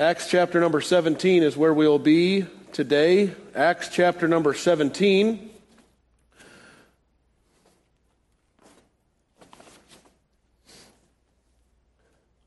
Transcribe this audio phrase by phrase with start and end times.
[0.00, 3.34] Acts chapter number 17 is where we'll be today.
[3.54, 5.50] Acts chapter number 17.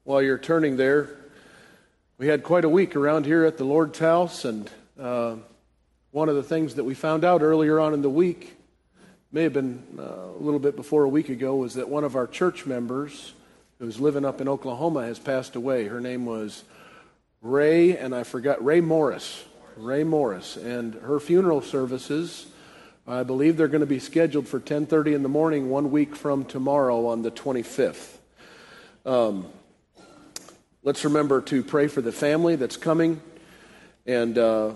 [0.03, 1.15] While you're turning there,
[2.17, 4.67] we had quite a week around here at the Lord's house, and
[4.99, 5.35] uh,
[6.09, 8.55] one of the things that we found out earlier on in the week,
[9.31, 12.15] may have been uh, a little bit before a week ago, was that one of
[12.15, 13.33] our church members
[13.77, 15.85] who's living up in Oklahoma has passed away.
[15.85, 16.63] Her name was
[17.43, 19.43] Ray, and I forgot, Ray Morris.
[19.77, 20.57] Ray Morris.
[20.57, 22.47] And her funeral services,
[23.07, 26.45] I believe they're going to be scheduled for 10.30 in the morning one week from
[26.45, 28.17] tomorrow on the 25th.
[29.05, 29.45] Um,
[30.85, 33.21] Let's remember to pray for the family that's coming,
[34.05, 34.71] and uh,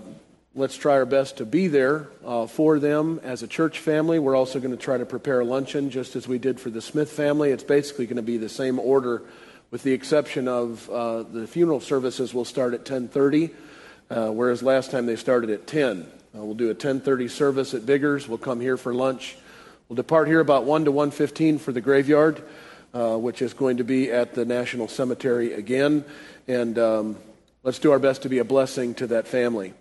[0.54, 4.18] let's try our best to be there uh, for them as a church family.
[4.18, 6.80] We're also going to try to prepare a luncheon, just as we did for the
[6.80, 7.50] Smith family.
[7.50, 9.20] It's basically going to be the same order,
[9.70, 13.50] with the exception of uh, the funeral services will start at 10:30,
[14.10, 16.06] uh, whereas last time they started at 10.
[16.34, 18.28] Uh, we'll do a 10:30 service at Biggers.
[18.28, 19.36] We'll come here for lunch.
[19.88, 22.42] We'll depart here about 1 to 1:15 for the graveyard
[22.94, 26.04] uh, which is going to be at the National Cemetery again.
[26.46, 27.16] And um,
[27.62, 29.74] let's do our best to be a blessing to that family.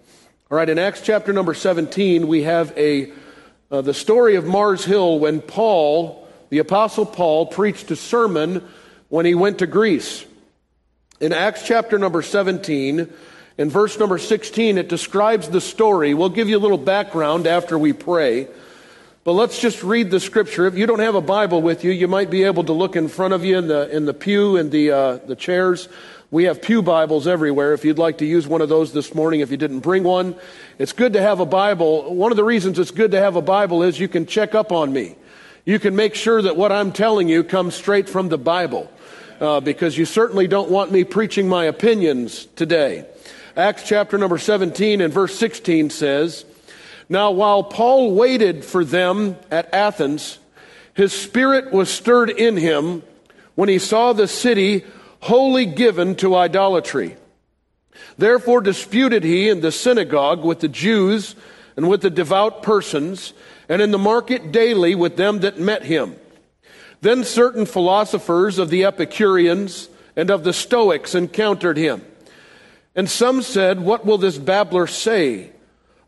[0.50, 3.11] All right, in Acts chapter number 17, we have a,
[3.72, 8.67] uh, the story of Mars Hill when Paul, the Apostle Paul, preached a sermon
[9.09, 10.25] when he went to Greece.
[11.19, 13.11] In Acts chapter number 17,
[13.58, 16.14] in verse number 16, it describes the story.
[16.14, 18.47] We'll give you a little background after we pray.
[19.23, 20.67] But let's just read the scripture.
[20.67, 23.08] If you don't have a Bible with you, you might be able to look in
[23.09, 25.89] front of you in the, in the pew and the, uh, the chairs.
[26.30, 27.73] We have Pew Bibles everywhere.
[27.73, 30.36] If you'd like to use one of those this morning, if you didn't bring one,
[30.77, 32.14] it's good to have a Bible.
[32.14, 34.71] One of the reasons it's good to have a Bible is you can check up
[34.71, 35.16] on me.
[35.66, 38.89] You can make sure that what I'm telling you comes straight from the Bible,
[39.39, 43.05] uh, because you certainly don't want me preaching my opinions today.
[43.55, 46.45] Acts chapter number 17 and verse 16 says,
[47.09, 50.39] now, while Paul waited for them at Athens,
[50.93, 53.02] his spirit was stirred in him
[53.55, 54.83] when he saw the city
[55.21, 57.15] wholly given to idolatry.
[58.17, 61.36] Therefore disputed he in the synagogue with the Jews
[61.77, 63.33] and with the devout persons,
[63.70, 66.15] and in the market daily with them that met him.
[67.02, 72.03] Then certain philosophers of the Epicureans and of the Stoics encountered him.
[72.95, 75.52] And some said, What will this babbler say?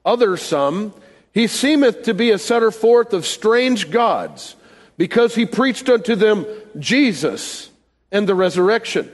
[0.04, 0.94] Other some,
[1.32, 4.56] he seemeth to be a setter forth of strange gods,
[4.98, 6.46] because he preached unto them
[6.80, 7.70] Jesus
[8.12, 9.12] and the resurrection.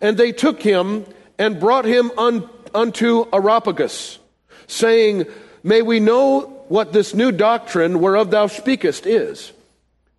[0.00, 1.04] And they took him
[1.38, 4.18] and brought him un, unto Areopagus,
[4.68, 5.26] saying,
[5.64, 9.52] May we know what this new doctrine whereof thou speakest is.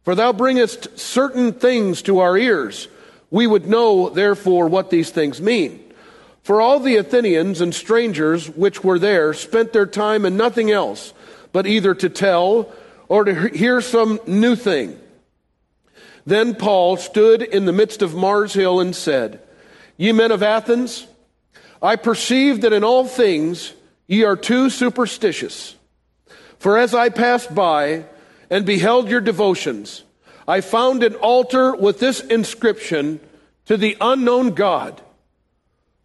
[0.08, 2.88] For thou bringest certain things to our ears.
[3.30, 5.84] We would know, therefore, what these things mean.
[6.44, 11.14] For all the Athenians and strangers which were there spent their time in nothing else
[11.52, 12.72] but either to tell
[13.10, 14.98] or to hear some new thing.
[16.26, 19.42] Then Paul stood in the midst of Mars Hill and said,
[19.98, 21.06] Ye men of Athens,
[21.82, 23.74] I perceive that in all things
[24.08, 25.76] ye are too superstitious.
[26.60, 28.06] For as I passed by
[28.50, 30.04] and beheld your devotions,
[30.48, 33.20] I found an altar with this inscription
[33.66, 35.02] to the unknown God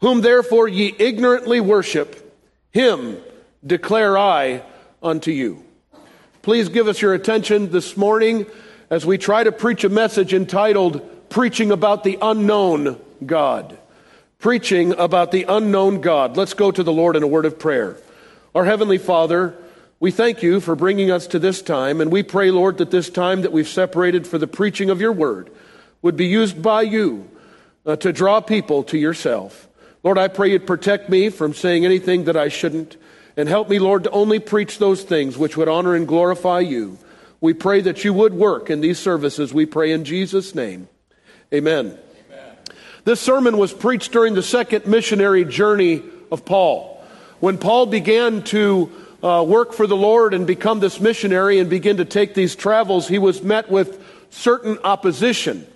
[0.02, 2.36] whom therefore ye ignorantly worship,
[2.72, 3.18] him
[3.64, 4.62] declare I
[5.00, 5.64] unto you.
[6.42, 8.46] Please give us your attention this morning
[8.90, 13.78] as we try to preach a message entitled Preaching About the Unknown God.
[14.40, 16.36] Preaching about the unknown God.
[16.36, 17.96] Let's go to the Lord in a word of prayer.
[18.56, 19.54] Our Heavenly Father,
[20.02, 23.08] we thank you for bringing us to this time, and we pray, Lord, that this
[23.08, 25.48] time that we've separated for the preaching of your word
[26.02, 27.30] would be used by you
[27.86, 29.68] uh, to draw people to yourself.
[30.02, 32.96] Lord, I pray you'd protect me from saying anything that I shouldn't.
[33.36, 36.98] And help me, Lord, to only preach those things which would honor and glorify you.
[37.40, 39.54] We pray that you would work in these services.
[39.54, 40.88] We pray in Jesus' name.
[41.54, 41.96] Amen.
[42.26, 42.56] Amen.
[43.04, 47.00] This sermon was preached during the second missionary journey of Paul.
[47.38, 48.90] When Paul began to
[49.22, 53.08] uh, work for the Lord and become this missionary and begin to take these travels,
[53.08, 55.66] he was met with certain opposition.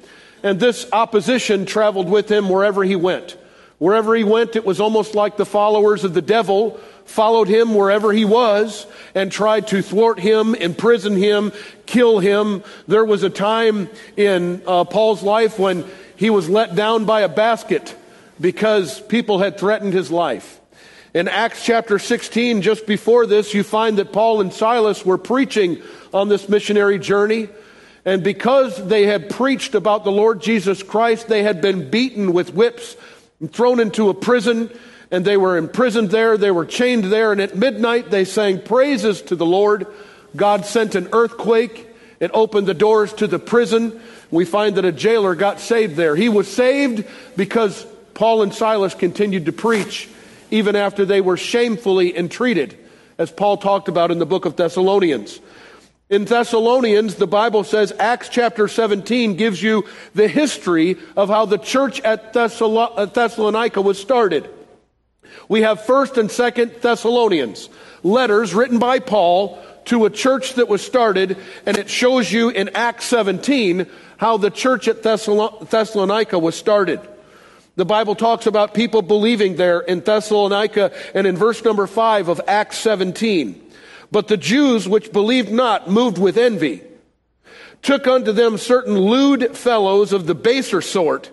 [0.43, 3.37] And this opposition traveled with him wherever he went.
[3.79, 8.13] Wherever he went, it was almost like the followers of the devil followed him wherever
[8.13, 11.53] he was and tried to thwart him, imprison him,
[11.85, 12.65] kill him.
[12.89, 15.85] There was a time in uh, Paul's life when
[16.17, 17.95] he was let down by a basket
[18.41, 20.61] because people had threatened his life.
[21.17, 25.81] In Acts chapter 16, just before this, you find that Paul and Silas were preaching
[26.13, 27.49] on this missionary journey.
[28.05, 32.53] And because they had preached about the Lord Jesus Christ, they had been beaten with
[32.53, 32.99] whips
[33.41, 34.69] and thrown into a prison,
[35.11, 36.37] and they were imprisoned there.
[36.37, 39.87] They were chained there, and at midnight they sang praises to the Lord.
[40.37, 41.89] God sent an earthquake.
[42.21, 44.03] It opened the doors to the prison.
[44.31, 46.15] We find that a jailer got saved there.
[46.15, 47.07] He was saved
[47.39, 50.11] because Paul and Silas continued to preach
[50.51, 52.79] even after they were shamefully entreated,
[53.19, 55.41] as Paul talked about in the book of Thessalonians.
[56.09, 59.85] In Thessalonians, the Bible says, Acts chapter 17 gives you
[60.15, 64.49] the history of how the church at uh, Thessalonica was started.
[65.49, 67.69] We have 1st and 2nd Thessalonians,
[68.05, 72.71] letters written by Paul to a church that was started, and it shows you in
[72.71, 73.87] Acts 17
[74.19, 77.01] how the church at Thessalonica was started.
[77.77, 82.41] The Bible talks about people believing there in Thessalonica and in verse number 5 of
[82.49, 83.63] Acts 17.
[84.11, 86.83] But the Jews which believed not, moved with envy,
[87.83, 91.31] took unto them certain lewd fellows of the baser sort,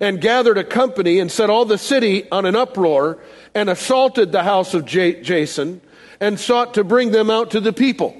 [0.00, 3.18] and gathered a company and set all the city on an uproar,
[3.54, 5.80] and assaulted the house of J- Jason,
[6.20, 8.16] and sought to bring them out to the people.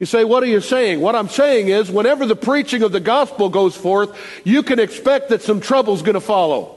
[0.00, 1.00] You say, what are you saying?
[1.00, 5.28] What I'm saying is, whenever the preaching of the gospel goes forth, you can expect
[5.28, 6.74] that some trouble's going to follow.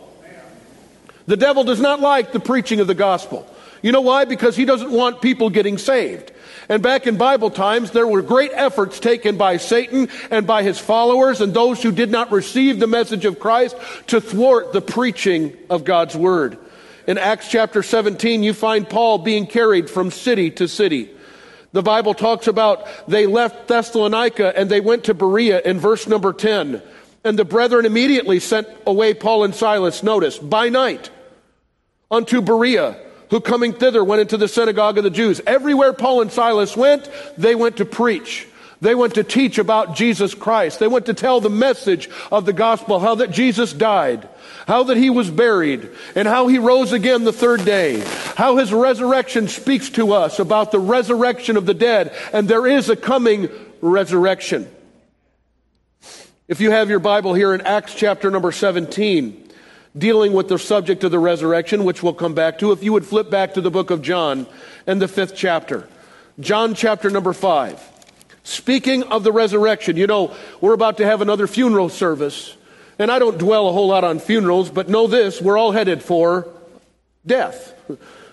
[1.26, 3.48] The devil does not like the preaching of the gospel.
[3.82, 4.26] You know why?
[4.26, 6.32] Because he doesn't want people getting saved.
[6.70, 10.80] And back in Bible times, there were great efforts taken by Satan and by his
[10.80, 13.76] followers and those who did not receive the message of Christ
[14.08, 16.58] to thwart the preaching of God's word.
[17.08, 21.10] In Acts chapter 17, you find Paul being carried from city to city.
[21.78, 26.34] The Bible talks about they left Thessalonica and they went to Berea in verse number
[26.34, 26.82] 10.
[27.24, 31.12] And the brethren immediately sent away Paul and Silas, notice, by night
[32.10, 32.98] unto Berea
[33.30, 35.40] who coming thither went into the synagogue of the Jews.
[35.46, 38.48] Everywhere Paul and Silas went, they went to preach.
[38.82, 40.80] They went to teach about Jesus Christ.
[40.80, 44.28] They went to tell the message of the gospel, how that Jesus died,
[44.68, 48.00] how that he was buried, and how he rose again the third day,
[48.36, 52.90] how his resurrection speaks to us about the resurrection of the dead, and there is
[52.90, 53.50] a coming
[53.82, 54.70] resurrection.
[56.50, 59.50] If you have your Bible here in Acts chapter number 17,
[59.98, 62.72] dealing with the subject of the resurrection, which we'll come back to.
[62.72, 64.48] If you would flip back to the book of John
[64.86, 65.88] and the fifth chapter.
[66.40, 67.82] John chapter number five.
[68.44, 72.56] Speaking of the resurrection, you know, we're about to have another funeral service.
[73.00, 76.02] And I don't dwell a whole lot on funerals, but know this, we're all headed
[76.02, 76.48] for
[77.26, 77.74] death.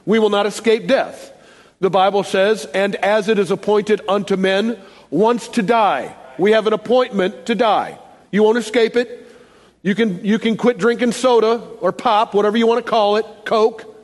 [0.07, 1.33] We will not escape death.
[1.81, 4.79] The Bible says, and as it is appointed unto men
[5.11, 7.99] once to die, we have an appointment to die.
[8.31, 9.21] You won't escape it.
[9.83, 13.27] You can, you can quit drinking soda or pop, whatever you want to call it,
[13.45, 13.95] Coke,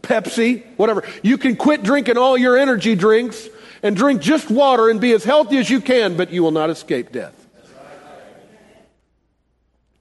[0.00, 1.04] Pepsi, whatever.
[1.22, 3.48] You can quit drinking all your energy drinks
[3.82, 6.70] and drink just water and be as healthy as you can, but you will not
[6.70, 7.43] escape death.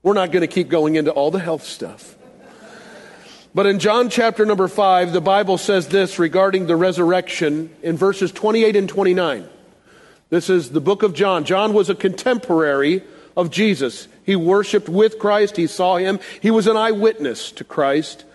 [0.04, 2.18] We're not going to keep going into all the health stuff.
[3.56, 8.32] But in John chapter number 5, the Bible says this regarding the resurrection in verses
[8.34, 9.48] 28 and 29.
[10.30, 11.46] This is the book of John.
[11.46, 13.04] John was a contemporary
[13.38, 14.10] of Jesus.
[14.26, 15.56] He worshiped with Christ.
[15.56, 16.20] He saw him.
[16.42, 18.26] He was an eyewitness to Christ.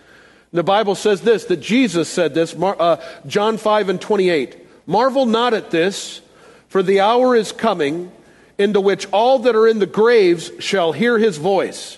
[0.51, 4.87] The Bible says this, that Jesus said this, uh, John 5 and 28.
[4.87, 6.21] Marvel not at this,
[6.67, 8.11] for the hour is coming
[8.59, 11.97] into which all that are in the graves shall hear his voice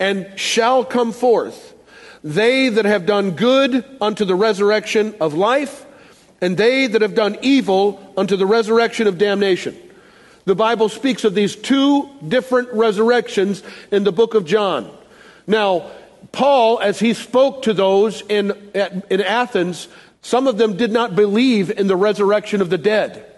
[0.00, 1.74] and shall come forth.
[2.22, 5.84] They that have done good unto the resurrection of life,
[6.40, 9.76] and they that have done evil unto the resurrection of damnation.
[10.46, 14.90] The Bible speaks of these two different resurrections in the book of John.
[15.46, 15.90] Now,
[16.32, 19.88] Paul, as he spoke to those in, in Athens,
[20.22, 23.33] some of them did not believe in the resurrection of the dead.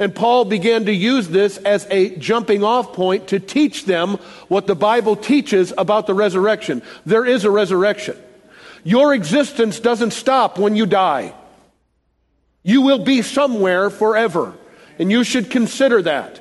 [0.00, 4.14] And Paul began to use this as a jumping off point to teach them
[4.48, 6.80] what the Bible teaches about the resurrection.
[7.04, 8.16] There is a resurrection.
[8.82, 11.34] Your existence doesn't stop when you die.
[12.62, 14.54] You will be somewhere forever.
[14.98, 16.40] And you should consider that.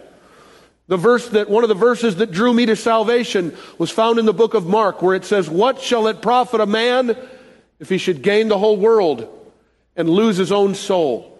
[0.87, 4.25] The verse that, one of the verses that drew me to salvation was found in
[4.25, 7.17] the book of Mark, where it says, What shall it profit a man
[7.77, 9.27] if he should gain the whole world
[9.97, 11.38] and lose his own soul?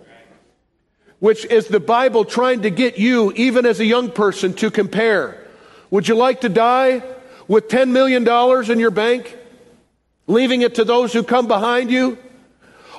[1.20, 5.38] Which is the Bible trying to get you, even as a young person, to compare.
[5.92, 7.04] Would you like to die
[7.48, 8.28] with $10 million
[8.72, 9.38] in your bank,
[10.28, 12.18] leaving it to those who come behind you?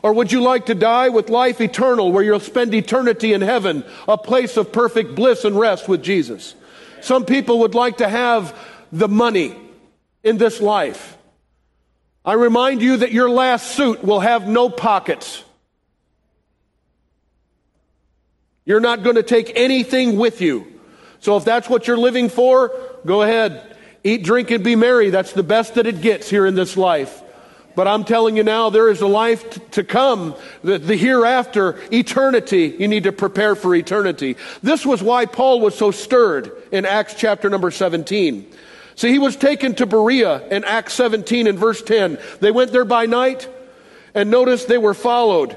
[0.03, 3.85] Or would you like to die with life eternal where you'll spend eternity in heaven,
[4.09, 6.55] a place of perfect bliss and rest with Jesus?
[7.03, 8.57] Some people would like to have
[8.93, 9.57] the money
[10.23, 11.17] in this life.
[12.25, 15.43] I remind you that your last suit will have no pockets.
[18.71, 20.65] You're not going to take anything with you.
[21.19, 22.71] So if that's what you're living for,
[23.05, 23.77] go ahead.
[24.05, 25.11] Eat, drink, and be merry.
[25.11, 27.21] That's the best that it gets here in this life.
[27.75, 31.81] But I'm telling you now, there is a life t- to come, the, the hereafter,
[31.91, 32.77] eternity.
[32.79, 34.37] You need to prepare for eternity.
[34.63, 38.53] This was why Paul was so stirred in Acts chapter number 17.
[38.95, 42.19] See, he was taken to Berea in Acts 17 and verse 10.
[42.39, 43.49] They went there by night,
[44.15, 45.57] and notice they were followed.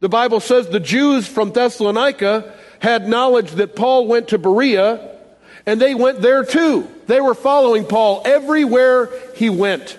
[0.00, 5.16] The Bible says the Jews from Thessalonica had knowledge that Paul went to Berea,
[5.64, 6.88] and they went there too.
[7.06, 9.98] They were following Paul everywhere he went.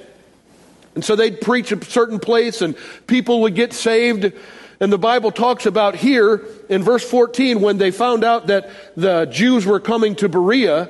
[0.94, 2.76] And so they'd preach a certain place and
[3.06, 4.34] people would get saved.
[4.80, 9.26] And the Bible talks about here in verse 14 when they found out that the
[9.26, 10.90] Jews were coming to Berea.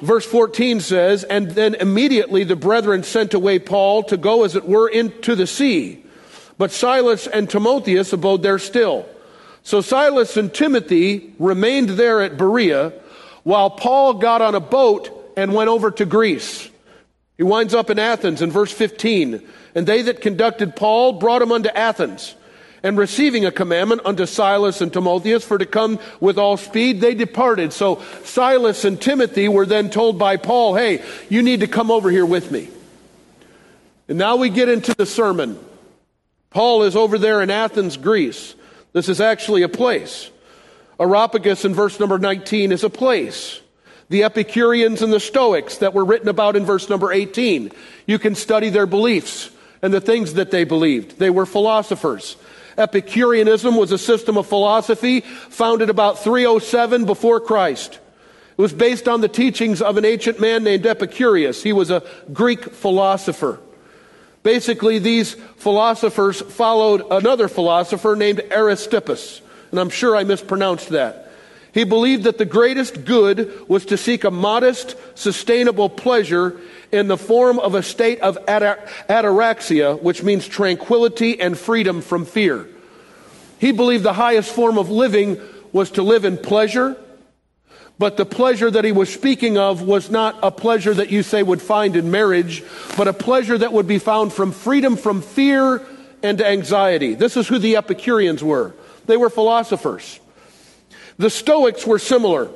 [0.00, 4.64] Verse 14 says, And then immediately the brethren sent away Paul to go, as it
[4.64, 6.04] were, into the sea.
[6.58, 9.06] But Silas and Timotheus abode there still.
[9.62, 12.92] So Silas and Timothy remained there at Berea,
[13.42, 16.68] while Paul got on a boat and went over to Greece.
[17.36, 19.46] He winds up in Athens in verse 15.
[19.74, 22.34] And they that conducted Paul brought him unto Athens.
[22.82, 27.14] And receiving a commandment unto Silas and Timotheus for to come with all speed, they
[27.14, 27.72] departed.
[27.72, 32.10] So Silas and Timothy were then told by Paul, hey, you need to come over
[32.10, 32.68] here with me.
[34.08, 35.58] And now we get into the sermon.
[36.50, 38.54] Paul is over there in Athens, Greece.
[38.92, 40.30] This is actually a place.
[40.98, 43.60] Areopagus in verse number 19 is a place
[44.08, 47.72] the Epicureans and the Stoics that were written about in verse number 18.
[48.06, 49.50] You can study their beliefs
[49.82, 51.18] and the things that they believed.
[51.18, 52.36] They were philosophers.
[52.78, 57.98] Epicureanism was a system of philosophy founded about 307 before Christ.
[58.56, 61.62] It was based on the teachings of an ancient man named Epicurus.
[61.62, 63.60] He was a Greek philosopher.
[64.46, 69.40] Basically, these philosophers followed another philosopher named Aristippus.
[69.72, 71.32] And I'm sure I mispronounced that.
[71.74, 76.60] He believed that the greatest good was to seek a modest, sustainable pleasure
[76.92, 82.68] in the form of a state of ataraxia, which means tranquility and freedom from fear.
[83.58, 85.40] He believed the highest form of living
[85.72, 86.96] was to live in pleasure,
[87.98, 91.42] but the pleasure that he was speaking of was not a pleasure that you say
[91.42, 92.62] would find in marriage,
[92.96, 95.82] but a pleasure that would be found from freedom from fear
[96.22, 97.14] and anxiety.
[97.14, 98.74] This is who the Epicureans were.
[99.06, 100.20] They were philosophers.
[101.16, 102.50] The Stoics were similar.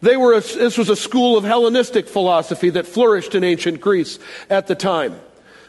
[0.00, 4.18] They were a, this was a school of Hellenistic philosophy that flourished in ancient Greece
[4.50, 5.20] at the time.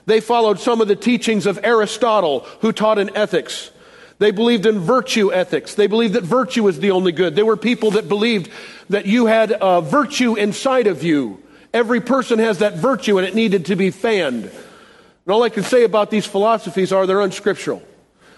[0.06, 3.72] They followed some of the teachings of Aristotle, who taught in ethics.
[4.20, 5.76] They believed in virtue ethics.
[5.76, 7.36] They believed that virtue was the only good.
[7.36, 8.50] They were people that believed
[8.90, 11.42] that you had a virtue inside of you.
[11.74, 14.46] Every person has that virtue and it needed to be fanned.
[14.46, 17.82] And all I can say about these philosophies are they're unscriptural.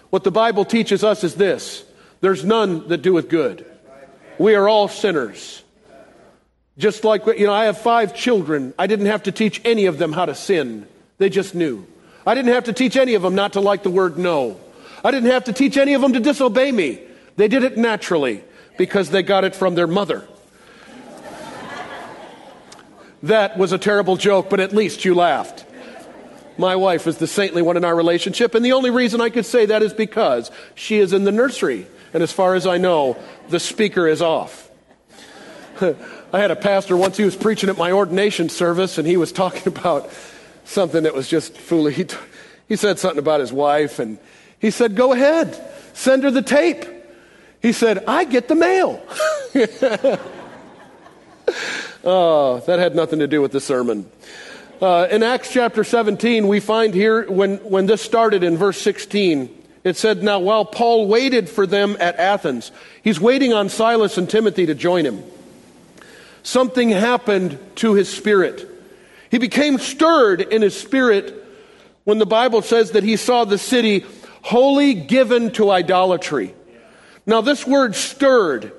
[0.10, 1.84] What the Bible teaches us is this
[2.22, 3.66] there's none that doeth good.
[4.38, 5.62] We are all sinners.
[6.78, 8.74] Just like, you know, I have five children.
[8.78, 10.88] I didn't have to teach any of them how to sin.
[11.18, 11.86] They just knew.
[12.28, 14.60] I didn't have to teach any of them not to like the word no.
[15.06, 17.00] I didn't have to teach any of them to disobey me.
[17.38, 18.44] They did it naturally
[18.78, 20.28] because they got it from their mother.
[23.24, 25.66] That was a terrible joke, but at least you laughed.
[26.58, 29.46] My wife is the saintly one in our relationship, and the only reason I could
[29.46, 33.18] say that is because she is in the nursery and as far as I know,
[33.50, 34.70] the speaker is off.
[35.82, 39.34] I had a pastor once, he was preaching at my ordination service, and he was
[39.34, 40.10] talking about
[40.64, 41.96] something that was just foolish.
[41.96, 42.16] He, t-
[42.70, 44.18] he said something about his wife, and
[44.66, 46.86] he said, Go ahead, send her the tape.
[47.62, 49.00] He said, I get the mail.
[52.04, 54.10] oh, that had nothing to do with the sermon.
[54.82, 59.56] Uh, in Acts chapter 17, we find here when, when this started in verse 16,
[59.84, 62.72] it said, Now while Paul waited for them at Athens,
[63.04, 65.24] he's waiting on Silas and Timothy to join him.
[66.42, 68.68] Something happened to his spirit.
[69.30, 71.44] He became stirred in his spirit
[72.06, 74.06] when the Bible says that he saw the city
[74.46, 76.54] wholly given to idolatry.
[77.26, 78.72] Now, this word stirred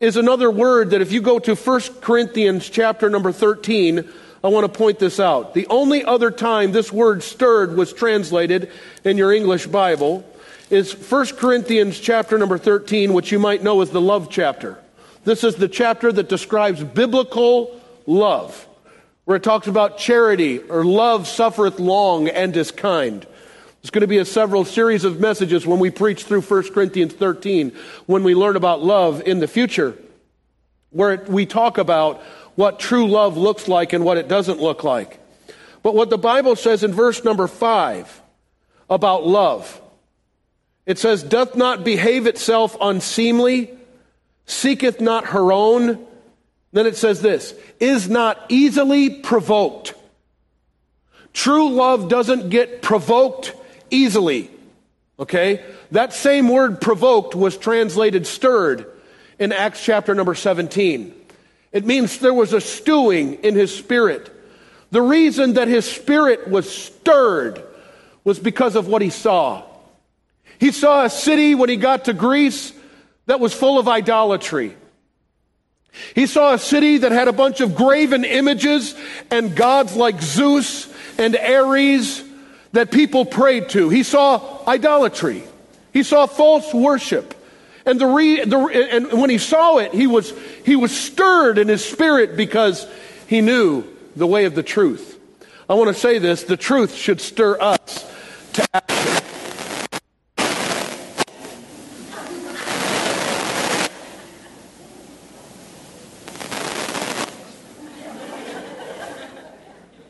[0.00, 4.10] is another word that if you go to 1 Corinthians chapter number 13,
[4.42, 5.54] I want to point this out.
[5.54, 8.68] The only other time this word stirred was translated
[9.04, 10.28] in your English Bible
[10.70, 14.76] is 1 Corinthians chapter number 13, which you might know as the love chapter.
[15.22, 18.66] This is the chapter that describes biblical love,
[19.24, 23.24] where it talks about charity or love suffereth long and is kind.
[23.82, 27.14] There's going to be a several series of messages when we preach through 1 Corinthians
[27.14, 27.72] 13,
[28.06, 29.98] when we learn about love in the future,
[30.90, 32.22] where we talk about
[32.54, 35.18] what true love looks like and what it doesn't look like.
[35.82, 38.22] But what the Bible says in verse number 5
[38.88, 39.80] about love,
[40.86, 43.70] it says, doth not behave itself unseemly,
[44.46, 46.06] seeketh not her own,
[46.72, 49.94] Then it says this is not easily provoked.
[51.32, 53.54] True love doesn't get provoked
[53.92, 54.50] easily.
[55.18, 55.64] Okay?
[55.92, 58.86] That same word provoked was translated stirred
[59.38, 61.14] in Acts chapter number 17.
[61.70, 64.30] It means there was a stewing in his spirit.
[64.90, 67.62] The reason that his spirit was stirred
[68.24, 69.62] was because of what he saw.
[70.58, 72.72] He saw a city when he got to Greece
[73.26, 74.76] that was full of idolatry.
[76.14, 78.94] He saw a city that had a bunch of graven images
[79.30, 82.22] and gods like Zeus and Ares
[82.72, 83.88] that people prayed to.
[83.88, 85.44] He saw idolatry.
[85.92, 87.34] He saw false worship.
[87.84, 90.32] And, the, re, the and when he saw it, he was,
[90.64, 92.86] he was stirred in his spirit because
[93.26, 93.84] he knew
[94.16, 95.18] the way of the truth.
[95.68, 98.10] I want to say this the truth should stir us
[98.54, 99.22] to action.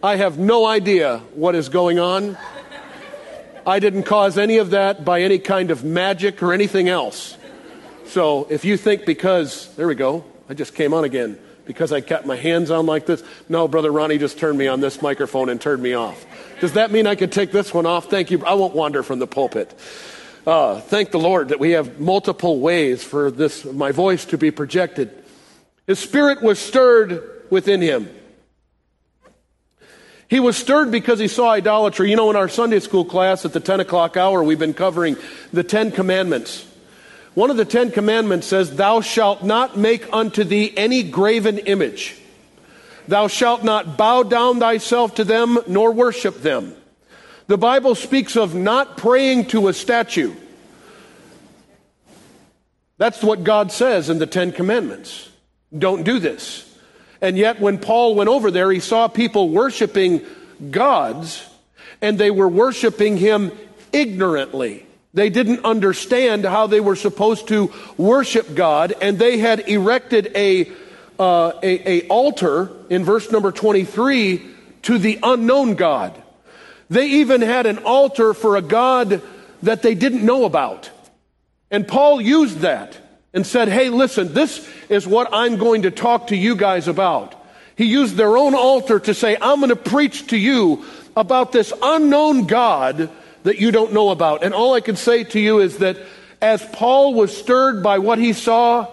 [0.05, 2.37] I have no idea what is going on.
[3.67, 7.37] I didn't cause any of that by any kind of magic or anything else.
[8.07, 12.01] So if you think because, there we go, I just came on again, because I
[12.01, 15.49] kept my hands on like this, no, Brother Ronnie just turned me on this microphone
[15.49, 16.27] and turned me off.
[16.61, 18.11] Does that mean I could take this one off?
[18.11, 18.45] Thank you.
[18.45, 19.73] I won't wander from the pulpit.
[20.47, 24.51] Uh, thank the Lord that we have multiple ways for this, my voice to be
[24.51, 25.11] projected.
[25.87, 28.11] His spirit was stirred within him.
[30.33, 32.09] He was stirred because he saw idolatry.
[32.09, 35.19] You know, in our Sunday school class at the 10 o'clock hour, we've been covering
[35.53, 36.67] the Ten Commandments.
[37.35, 42.17] One of the Ten Commandments says, Thou shalt not make unto thee any graven image.
[43.07, 46.77] Thou shalt not bow down thyself to them, nor worship them.
[47.47, 50.35] The Bible speaks of not praying to a statue.
[52.97, 55.29] That's what God says in the Ten Commandments.
[55.77, 56.72] Don't do this.
[57.23, 60.23] And yet, when Paul went over there, he saw people worshiping
[60.73, 61.49] gods,
[62.01, 63.53] and they were worshiping him
[63.93, 64.85] ignorantly.
[65.15, 70.73] They didn't understand how they were supposed to worship God, and they had erected a,
[71.17, 74.45] uh, a, a altar in verse number 23
[74.83, 76.21] to the unknown God.
[76.91, 79.23] They even had an altar for a God
[79.63, 80.91] that they didn't know about.
[81.71, 82.99] And Paul used that
[83.35, 87.35] and said, Hey, listen, this is what I'm going to talk to you guys about.
[87.77, 90.85] He used their own altar to say, I'm going to preach to you
[91.17, 93.11] about this unknown God
[93.45, 94.45] that you don't know about.
[94.45, 95.97] And all I can say to you is that
[96.41, 98.89] as Paul was stirred by what he saw,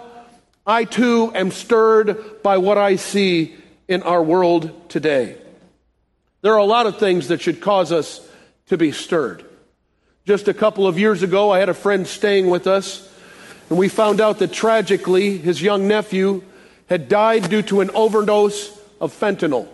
[0.66, 3.56] I too am stirred by what I see
[3.88, 5.36] in our world today.
[6.42, 8.26] There are a lot of things that should cause us
[8.68, 9.44] to be stirred.
[10.26, 13.06] Just a couple of years ago, I had a friend staying with us
[13.70, 16.42] and we found out that tragically, his young nephew
[16.88, 19.68] had died due to an overdose of fentanyl.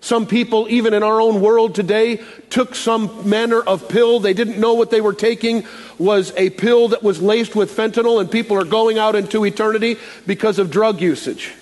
[0.00, 4.20] Some people, even in our own world today, took some manner of pill.
[4.20, 5.66] They didn't know what they were taking
[5.98, 9.96] was a pill that was laced with fentanyl, and people are going out into eternity
[10.24, 11.52] because of drug usage.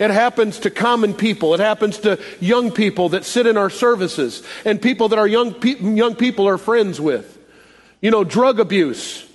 [0.00, 1.54] It happens to common people.
[1.54, 5.54] It happens to young people that sit in our services and people that our young,
[5.54, 7.38] pe- young people are friends with.
[8.02, 9.25] You know, drug abuse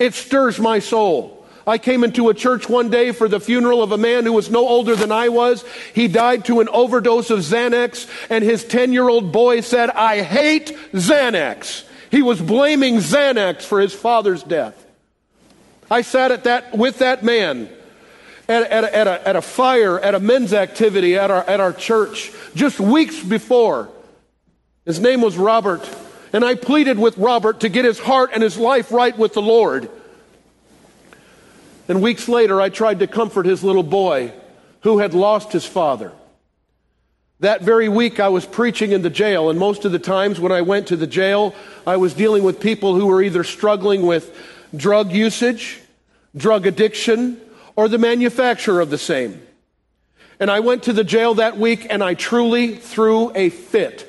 [0.00, 1.36] it stirs my soul.
[1.66, 4.50] I came into a church one day for the funeral of a man who was
[4.50, 5.64] no older than I was.
[5.94, 10.22] He died to an overdose of Xanax, and his 10 year old boy said, I
[10.22, 11.84] hate Xanax.
[12.10, 14.84] He was blaming Xanax for his father's death.
[15.90, 17.68] I sat at that, with that man
[18.48, 21.60] at, at, a, at, a, at a fire, at a men's activity at our, at
[21.60, 23.88] our church just weeks before.
[24.84, 25.88] His name was Robert.
[26.32, 29.42] And I pleaded with Robert to get his heart and his life right with the
[29.42, 29.90] Lord.
[31.88, 34.32] And weeks later, I tried to comfort his little boy
[34.82, 36.12] who had lost his father.
[37.40, 40.52] That very week, I was preaching in the jail, and most of the times when
[40.52, 41.54] I went to the jail,
[41.86, 44.36] I was dealing with people who were either struggling with
[44.76, 45.80] drug usage,
[46.36, 47.40] drug addiction,
[47.76, 49.40] or the manufacture of the same.
[50.38, 54.06] And I went to the jail that week and I truly threw a fit.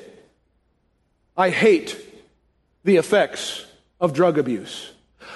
[1.36, 1.98] I hate
[2.84, 3.64] the effects
[4.00, 4.90] of drug abuse.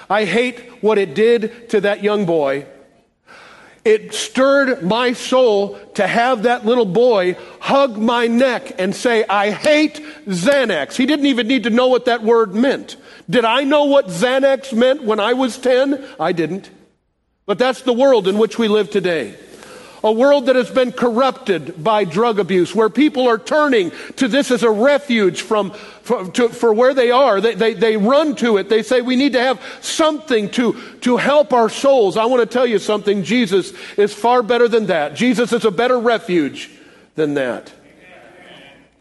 [0.09, 2.65] I hate what it did to that young boy.
[3.83, 9.51] It stirred my soul to have that little boy hug my neck and say, I
[9.51, 10.95] hate Xanax.
[10.95, 12.97] He didn't even need to know what that word meant.
[13.29, 16.05] Did I know what Xanax meant when I was 10?
[16.19, 16.69] I didn't.
[17.45, 19.35] But that's the world in which we live today.
[20.07, 24.49] A world that has been corrupted by drug abuse, where people are turning to this
[24.49, 27.39] as a refuge from, for, to, for where they are.
[27.39, 28.69] They, they, they run to it.
[28.69, 32.17] They say, we need to have something to, to help our souls.
[32.17, 33.23] I want to tell you something.
[33.23, 35.15] Jesus is far better than that.
[35.15, 36.71] Jesus is a better refuge
[37.15, 37.71] than that.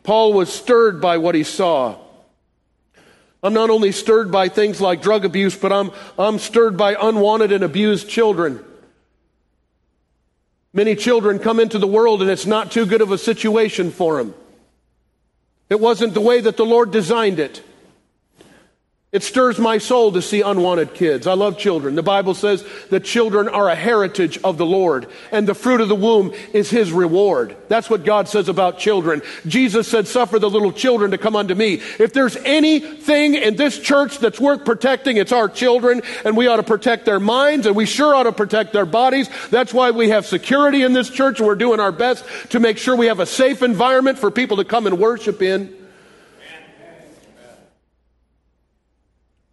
[0.02, 1.98] Paul was stirred by what he saw.
[3.42, 7.52] I'm not only stirred by things like drug abuse, but I'm, I'm stirred by unwanted
[7.52, 8.64] and abused children.
[10.76, 14.18] Many children come into the world and it's not too good of a situation for
[14.18, 14.34] them.
[15.70, 17.62] It wasn't the way that the Lord designed it.
[19.16, 21.26] It stirs my soul to see unwanted kids.
[21.26, 21.94] I love children.
[21.94, 25.88] The Bible says that children are a heritage of the Lord, and the fruit of
[25.88, 27.56] the womb is his reward.
[27.68, 29.22] That's what God says about children.
[29.46, 31.80] Jesus said, Suffer the little children to come unto me.
[31.98, 36.56] If there's anything in this church that's worth protecting, it's our children, and we ought
[36.56, 39.30] to protect their minds, and we sure ought to protect their bodies.
[39.48, 42.76] That's why we have security in this church, and we're doing our best to make
[42.76, 45.85] sure we have a safe environment for people to come and worship in.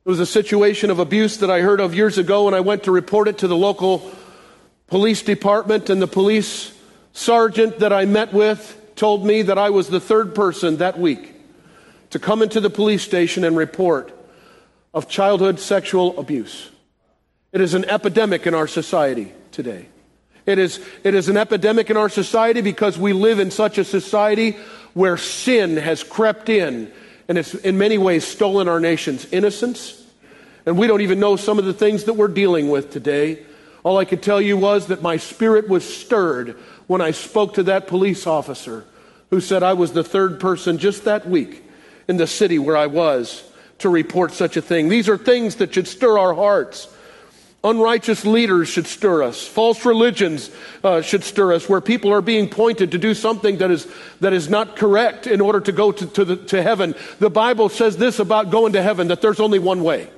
[0.06, 2.84] It was a situation of abuse that I heard of years ago, and I went
[2.84, 4.12] to report it to the local
[4.88, 6.78] police department, and the police
[7.14, 11.34] sergeant that I met with told me that I was the third person that week
[12.10, 14.12] to come into the police station and report
[14.94, 16.70] of childhood sexual abuse.
[17.54, 19.88] It is an epidemic in our society today.
[20.46, 23.86] It is, it is an epidemic in our society because we live in such a
[23.86, 24.58] society
[24.94, 26.92] where sin has crept in
[27.28, 30.02] and it's in many ways stolen our nation's innocence.
[30.66, 33.46] And we don't even know some of the things that we're dealing with today.
[33.84, 36.58] All I could tell you was that my spirit was stirred
[36.88, 38.86] when I spoke to that police officer
[39.30, 41.64] who said I was the third person just that week
[42.08, 43.44] in the city where I was
[43.80, 44.90] to report such a thing.
[44.90, 46.88] These are things that should stir our hearts.
[47.66, 49.48] Unrighteous leaders should stir us.
[49.48, 50.52] False religions
[50.84, 53.88] uh, should stir us, where people are being pointed to do something that is,
[54.20, 56.94] that is not correct in order to go to, to, the, to heaven.
[57.20, 60.10] The Bible says this about going to heaven that there's only one way.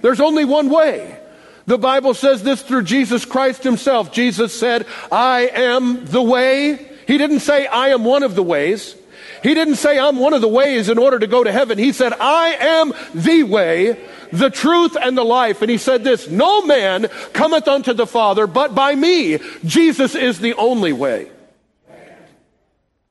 [0.00, 1.18] There's only one way.
[1.66, 4.12] The Bible says this through Jesus Christ himself.
[4.12, 6.88] Jesus said, I am the way.
[7.06, 8.94] He didn't say, I am one of the ways.
[9.42, 11.76] He didn't say, I'm one of the ways in order to go to heaven.
[11.76, 13.98] He said, I am the way,
[14.32, 15.62] the truth, and the life.
[15.62, 19.38] And he said this, no man cometh unto the Father but by me.
[19.64, 21.30] Jesus is the only way.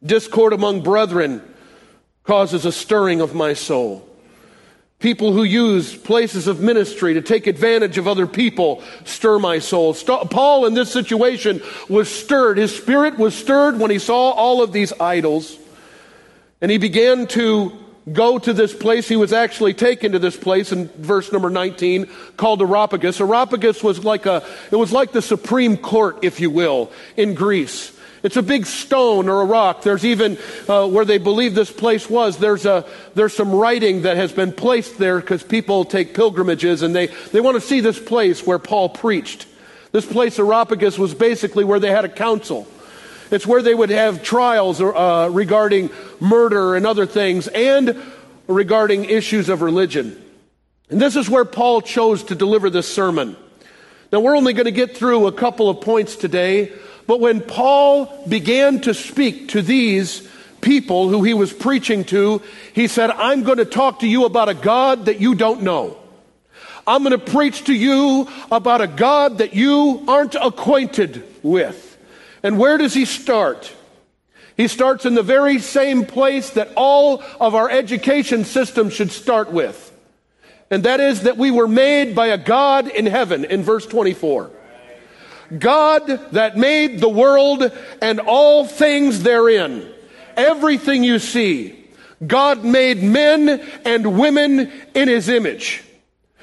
[0.04, 1.41] Discord among brethren
[2.24, 4.08] causes a stirring of my soul.
[5.00, 9.96] People who use places of ministry to take advantage of other people stir my soul.
[9.96, 12.58] St- Paul, in this situation, was stirred.
[12.60, 15.58] His spirit was stirred when he saw all of these idols.
[16.62, 17.71] And he began to
[18.12, 19.08] go to this place.
[19.08, 23.19] He was actually taken to this place in verse number 19 called Areopagus.
[23.19, 27.97] Areopagus was like a, it was like the Supreme Court, if you will, in Greece.
[28.24, 29.82] It's a big stone or a rock.
[29.82, 30.38] There's even
[30.69, 32.38] uh, where they believe this place was.
[32.38, 36.95] There's a there's some writing that has been placed there because people take pilgrimages and
[36.95, 39.47] they they want to see this place where Paul preached.
[39.91, 42.67] This place, Areopagus, was basically where they had a council.
[43.32, 45.89] It's where they would have trials uh, regarding
[46.20, 48.02] murder and other things, and
[48.48, 50.22] regarding issues of religion.
[50.89, 53.38] And this is where Paul chose to deliver this sermon.
[54.12, 56.74] Now, we're only going to get through a couple of points today.
[57.08, 60.28] But when Paul began to speak to these
[60.60, 62.41] people who he was preaching to,
[62.74, 65.98] he said, I'm going to talk to you about a God that you don't know.
[66.86, 71.91] I'm going to preach to you about a God that you aren't acquainted with.
[72.44, 73.72] And where does he start?
[74.58, 79.52] He starts in the very same place that all of our education system should start
[79.52, 79.88] with.
[80.70, 84.52] And that is that we were made by a God in heaven in verse 24.
[85.58, 89.86] God that made the world and all things therein.
[90.38, 91.78] Everything you see.
[92.26, 93.50] God made men
[93.84, 95.84] and women in his image.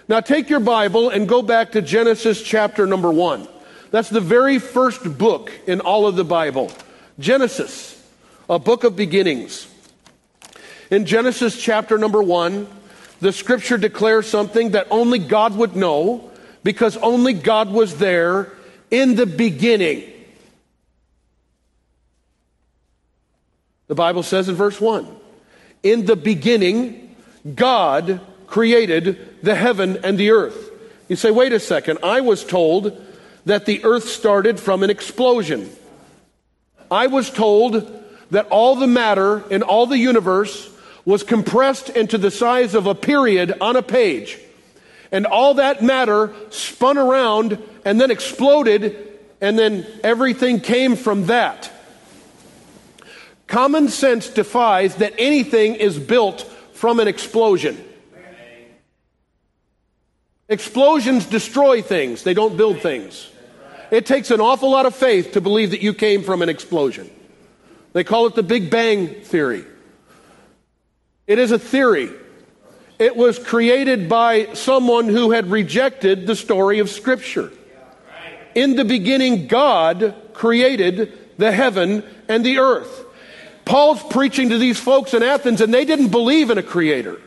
[0.08, 3.48] Now take your Bible and go back to Genesis chapter number one.
[3.90, 6.70] That's the very first book in all of the Bible.
[7.18, 8.00] Genesis,
[8.48, 9.66] a book of beginnings.
[10.90, 12.66] In Genesis chapter number one,
[13.20, 16.30] the scripture declares something that only God would know
[16.62, 18.52] because only God was there
[18.90, 20.04] in the beginning.
[23.86, 25.06] The Bible says in verse 1
[25.82, 27.16] In the beginning,
[27.54, 30.70] God created the heaven and the earth.
[31.08, 33.04] You say, wait a second, I was told
[33.48, 35.70] that the earth started from an explosion.
[36.90, 40.70] I was told that all the matter in all the universe
[41.06, 44.38] was compressed into the size of a period on a page.
[45.10, 47.56] And all that matter spun around
[47.86, 51.70] and then exploded and then everything came from that.
[53.46, 56.42] Common sense defies that anything is built
[56.74, 57.82] from an explosion.
[60.50, 63.30] Explosions destroy things, they don't build things.
[63.90, 67.10] It takes an awful lot of faith to believe that you came from an explosion.
[67.92, 69.64] They call it the Big Bang Theory.
[71.26, 72.10] It is a theory.
[72.98, 77.52] It was created by someone who had rejected the story of Scripture.
[78.54, 83.06] In the beginning, God created the heaven and the earth.
[83.64, 87.20] Paul's preaching to these folks in Athens, and they didn't believe in a creator.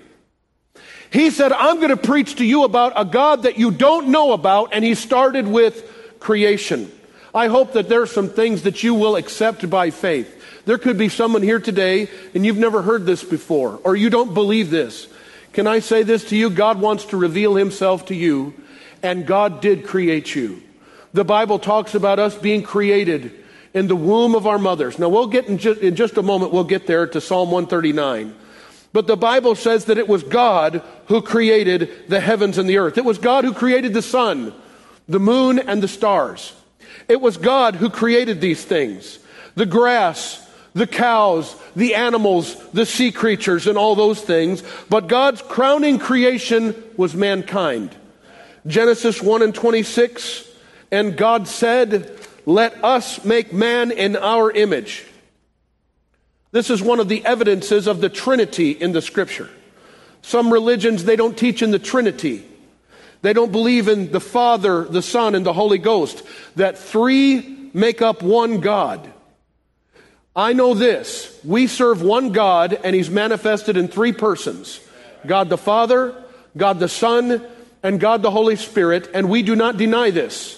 [1.12, 4.34] He said, I'm going to preach to you about a God that you don't know
[4.34, 5.90] about, and he started with
[6.22, 6.90] creation.
[7.36, 10.38] I hope that there are some things that you will accept by faith.
[10.66, 14.34] There could be someone here today, and you've never heard this before, or you don't
[14.34, 15.08] believe this.
[15.52, 16.50] Can I say this to you?
[16.50, 18.54] God wants to reveal himself to you,
[19.04, 20.62] and God did create you.
[21.14, 23.34] The Bible talks about us being created
[23.74, 25.00] in the womb of our mothers.
[25.00, 28.36] Now, we'll get in just, in just a moment, we'll get there to Psalm 139.
[28.94, 32.98] But the Bible says that it was God who created the heavens and the earth.
[32.98, 34.54] It was God who created the sun,
[35.12, 36.54] the moon, and the stars.
[37.08, 39.19] It was God who created these things
[39.56, 44.63] the grass, the cows, the animals, the sea creatures, and all those things.
[44.89, 47.95] But God's crowning creation was mankind.
[48.65, 50.47] Genesis 1 and 26,
[50.91, 55.06] and God said, Let us make man in our image.
[56.52, 59.50] This is one of the evidences of the Trinity in the scripture.
[60.21, 62.45] Some religions, they don't teach in the Trinity.
[63.22, 66.24] They don't believe in the Father, the Son, and the Holy Ghost,
[66.56, 69.12] that three make up one God.
[70.36, 71.40] I know this.
[71.44, 74.80] We serve one God, and He's manifested in three persons
[75.26, 76.16] God the Father,
[76.58, 77.46] God the Son,
[77.84, 80.58] and God the Holy Spirit, and we do not deny this.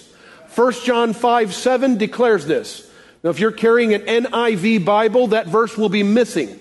[0.54, 2.90] 1 John 5 7 declares this.
[3.22, 6.60] Now, if you're carrying an NIV Bible, that verse will be missing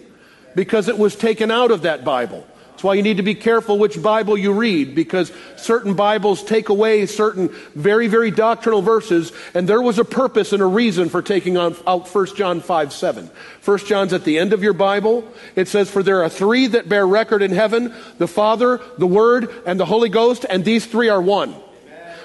[0.56, 2.48] because it was taken out of that Bible.
[2.84, 7.06] Why you need to be careful which Bible you read because certain Bibles take away
[7.06, 11.58] certain very, very doctrinal verses, and there was a purpose and a reason for taking
[11.58, 13.30] on, out 1 John 5 7.
[13.64, 15.26] 1 John's at the end of your Bible.
[15.56, 19.50] It says, For there are three that bear record in heaven the Father, the Word,
[19.66, 21.56] and the Holy Ghost, and these three are one.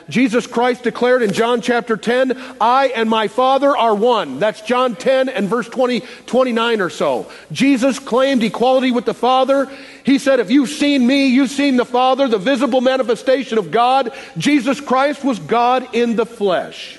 [0.09, 4.38] Jesus Christ declared in John chapter 10, I and my Father are one.
[4.38, 7.31] That's John 10 and verse 20, 29 or so.
[7.53, 9.71] Jesus claimed equality with the Father.
[10.05, 14.12] He said, if you've seen me, you've seen the Father, the visible manifestation of God.
[14.38, 16.99] Jesus Christ was God in the flesh.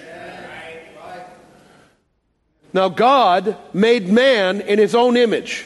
[2.72, 5.66] Now, God made man in his own image.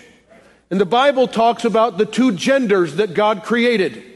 [0.70, 4.13] And the Bible talks about the two genders that God created.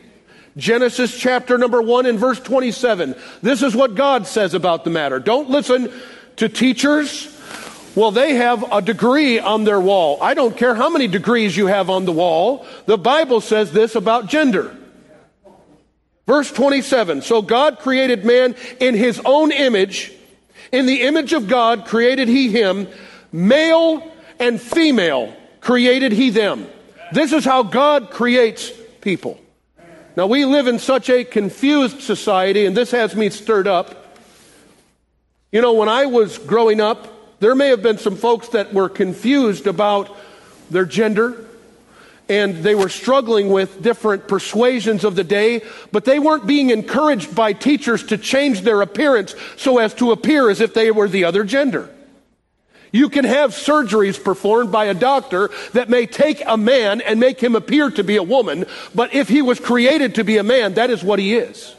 [0.57, 3.15] Genesis chapter number 1 and verse 27.
[3.41, 5.19] This is what God says about the matter.
[5.19, 5.91] Don't listen
[6.37, 7.33] to teachers.
[7.95, 10.21] Well, they have a degree on their wall.
[10.21, 12.65] I don't care how many degrees you have on the wall.
[12.85, 14.75] The Bible says this about gender.
[16.25, 17.21] Verse 27.
[17.21, 20.11] So God created man in his own image.
[20.71, 22.87] In the image of God created he him.
[23.31, 26.67] Male and female created he them.
[27.13, 29.39] This is how God creates people.
[30.17, 34.17] Now, we live in such a confused society, and this has me stirred up.
[35.51, 38.89] You know, when I was growing up, there may have been some folks that were
[38.89, 40.09] confused about
[40.71, 41.45] their gender,
[42.27, 47.35] and they were struggling with different persuasions of the day, but they weren't being encouraged
[47.35, 51.25] by teachers to change their appearance so as to appear as if they were the
[51.25, 51.93] other gender.
[52.91, 57.39] You can have surgeries performed by a doctor that may take a man and make
[57.39, 60.75] him appear to be a woman, but if he was created to be a man,
[60.75, 61.75] that is what he is.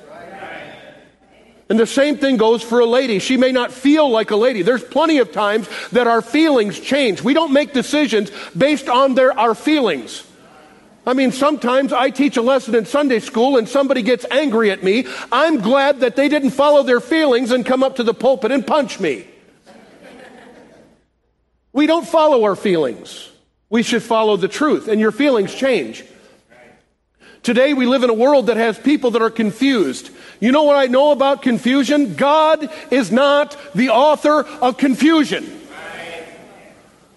[1.70, 3.18] And the same thing goes for a lady.
[3.18, 4.62] She may not feel like a lady.
[4.62, 7.22] There's plenty of times that our feelings change.
[7.22, 10.24] We don't make decisions based on their, our feelings.
[11.06, 14.82] I mean, sometimes I teach a lesson in Sunday school and somebody gets angry at
[14.82, 15.06] me.
[15.30, 18.66] I'm glad that they didn't follow their feelings and come up to the pulpit and
[18.66, 19.26] punch me.
[21.72, 23.28] We don't follow our feelings.
[23.70, 26.04] We should follow the truth, and your feelings change.
[27.42, 30.10] Today, we live in a world that has people that are confused.
[30.40, 32.14] You know what I know about confusion?
[32.14, 35.44] God is not the author of confusion.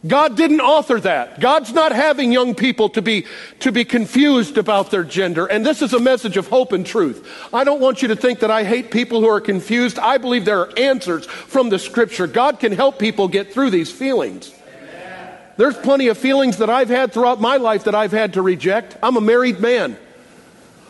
[0.06, 1.40] God didn't author that.
[1.40, 3.28] God's not having young people to be,
[3.60, 5.46] to be confused about their gender.
[5.46, 7.28] And this is a message of hope and truth.
[7.54, 10.00] I don't want you to think that I hate people who are confused.
[10.00, 12.26] I believe there are answers from the scripture.
[12.26, 14.52] God can help people get through these feelings.
[14.76, 15.38] Amen.
[15.58, 18.98] There's plenty of feelings that I've had throughout my life that I've had to reject.
[19.04, 19.98] I'm a married man.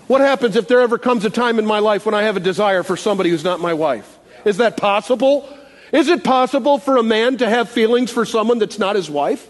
[0.07, 2.41] What happens if there ever comes a time in my life when I have a
[2.41, 4.19] desire for somebody who's not my wife?
[4.45, 5.49] Is that possible?
[5.91, 9.47] Is it possible for a man to have feelings for someone that's not his wife?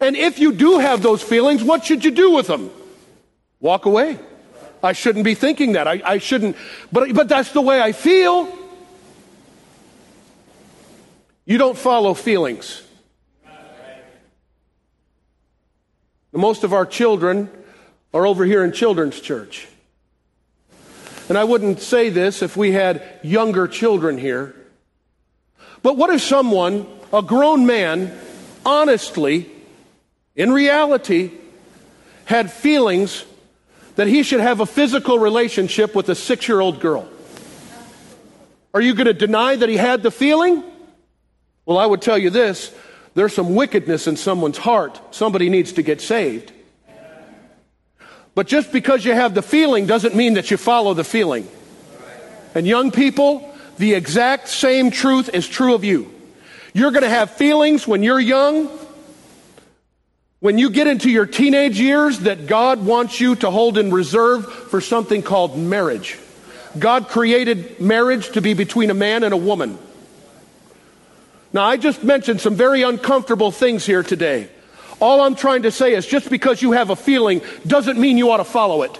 [0.00, 2.70] And if you do have those feelings, what should you do with them?
[3.60, 4.18] Walk away.
[4.82, 5.88] I shouldn't be thinking that.
[5.88, 6.56] I, I shouldn't,
[6.92, 8.48] but, but that's the way I feel.
[11.44, 12.82] You don't follow feelings.
[16.32, 17.50] Most of our children
[18.12, 19.66] are over here in children's church.
[21.28, 24.54] And I wouldn't say this if we had younger children here.
[25.82, 28.16] But what if someone, a grown man,
[28.64, 29.50] honestly,
[30.34, 31.30] in reality,
[32.24, 33.24] had feelings
[33.96, 37.08] that he should have a physical relationship with a six year old girl?
[38.74, 40.62] Are you going to deny that he had the feeling?
[41.64, 42.74] Well, I would tell you this
[43.14, 45.00] there's some wickedness in someone's heart.
[45.14, 46.52] Somebody needs to get saved.
[48.34, 51.48] But just because you have the feeling doesn't mean that you follow the feeling.
[52.54, 56.12] And young people, the exact same truth is true of you.
[56.72, 58.68] You're going to have feelings when you're young,
[60.40, 64.50] when you get into your teenage years, that God wants you to hold in reserve
[64.52, 66.18] for something called marriage.
[66.78, 69.78] God created marriage to be between a man and a woman.
[71.52, 74.50] Now, I just mentioned some very uncomfortable things here today.
[75.00, 78.30] All I'm trying to say is just because you have a feeling doesn't mean you
[78.30, 78.98] ought to follow it.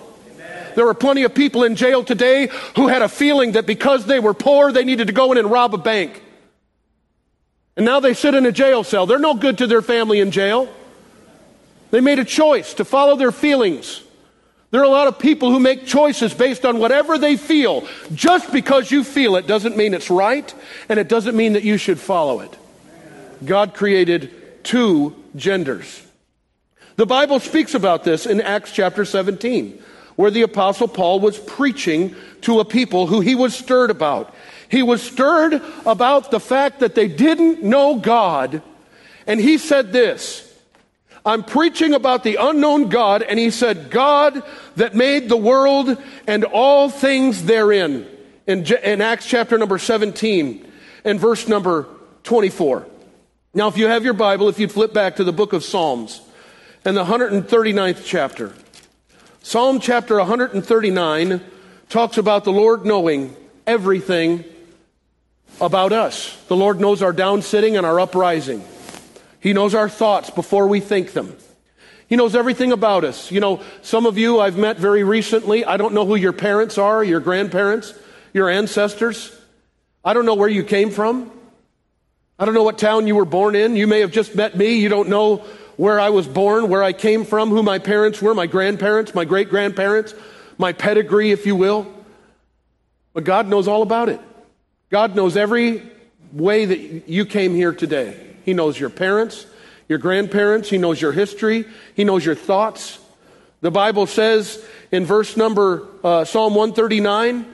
[0.76, 4.20] There are plenty of people in jail today who had a feeling that because they
[4.20, 6.22] were poor, they needed to go in and rob a bank.
[7.76, 9.06] And now they sit in a jail cell.
[9.06, 10.72] They're no good to their family in jail.
[11.90, 14.02] They made a choice to follow their feelings.
[14.70, 17.88] There are a lot of people who make choices based on whatever they feel.
[18.14, 20.52] Just because you feel it doesn't mean it's right,
[20.90, 22.54] and it doesn't mean that you should follow it.
[23.42, 26.02] God created two genders.
[26.96, 29.82] The Bible speaks about this in Acts chapter 17,
[30.16, 34.34] where the Apostle Paul was preaching to a people who he was stirred about.
[34.68, 38.62] He was stirred about the fact that they didn't know God,
[39.26, 40.42] and he said this
[41.26, 44.44] I'm preaching about the unknown God, and he said, God
[44.76, 48.06] that made the world and all things therein.
[48.46, 50.72] In, in Acts chapter number 17
[51.04, 51.88] and verse number
[52.22, 52.86] 24.
[53.54, 56.20] Now, if you have your Bible, if you'd flip back to the book of Psalms
[56.84, 58.54] and the 139th chapter,
[59.48, 61.40] Psalm chapter 139
[61.88, 64.42] talks about the Lord knowing everything
[65.60, 66.36] about us.
[66.48, 68.64] The Lord knows our down sitting and our uprising.
[69.38, 71.36] He knows our thoughts before we think them.
[72.08, 73.30] He knows everything about us.
[73.30, 75.64] You know, some of you I've met very recently.
[75.64, 77.94] I don't know who your parents are, your grandparents,
[78.34, 79.32] your ancestors.
[80.04, 81.30] I don't know where you came from.
[82.36, 83.76] I don't know what town you were born in.
[83.76, 84.80] You may have just met me.
[84.80, 88.34] You don't know where I was born, where I came from, who my parents were,
[88.34, 90.14] my grandparents, my great grandparents,
[90.58, 91.86] my pedigree, if you will.
[93.12, 94.20] But God knows all about it.
[94.90, 95.82] God knows every
[96.32, 98.36] way that you came here today.
[98.44, 99.46] He knows your parents,
[99.88, 100.70] your grandparents.
[100.70, 101.66] He knows your history.
[101.94, 102.98] He knows your thoughts.
[103.60, 107.46] The Bible says in verse number, uh, Psalm 139,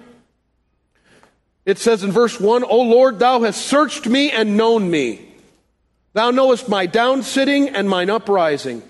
[1.65, 5.32] it says in verse 1, O Lord, thou hast searched me and known me.
[6.13, 8.83] Thou knowest my downsitting and mine uprising.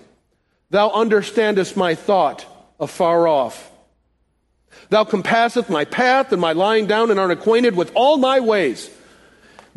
[0.69, 2.45] Thou understandest my thought
[2.79, 3.71] afar off.
[4.89, 8.89] Thou compasseth my path and my lying down and art acquainted with all my ways.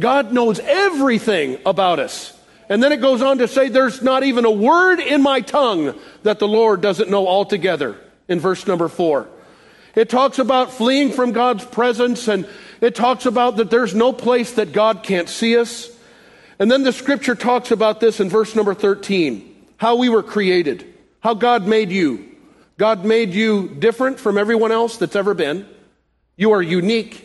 [0.00, 2.32] God knows everything about us.
[2.68, 5.98] And then it goes on to say, there's not even a word in my tongue
[6.24, 7.96] that the Lord doesn't know altogether
[8.28, 9.28] in verse number four.
[9.94, 12.46] It talks about fleeing from God's presence and
[12.80, 15.90] it talks about that there's no place that God can't see us.
[16.58, 20.94] And then the scripture talks about this in verse number 13 how we were created,
[21.20, 22.24] how God made you.
[22.78, 25.66] God made you different from everyone else that's ever been.
[26.36, 27.22] You are unique.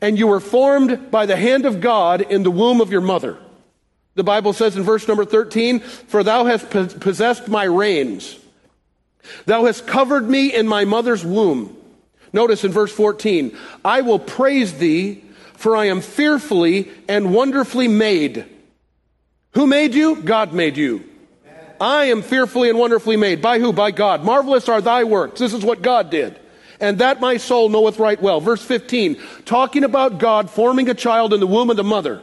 [0.00, 3.38] And you were formed by the hand of God in the womb of your mother.
[4.14, 8.38] The Bible says in verse number 13, For thou hast possessed my reins.
[9.46, 11.76] Thou hast covered me in my mother's womb.
[12.32, 18.46] Notice in verse 14, I will praise thee, for I am fearfully and wonderfully made.
[19.52, 20.16] Who made you?
[20.16, 21.04] God made you.
[21.80, 23.40] I am fearfully and wonderfully made.
[23.40, 23.72] By who?
[23.72, 24.22] By God.
[24.22, 25.40] Marvelous are thy works.
[25.40, 26.38] This is what God did.
[26.78, 28.40] And that my soul knoweth right well.
[28.40, 32.22] Verse 15, talking about God forming a child in the womb of the mother.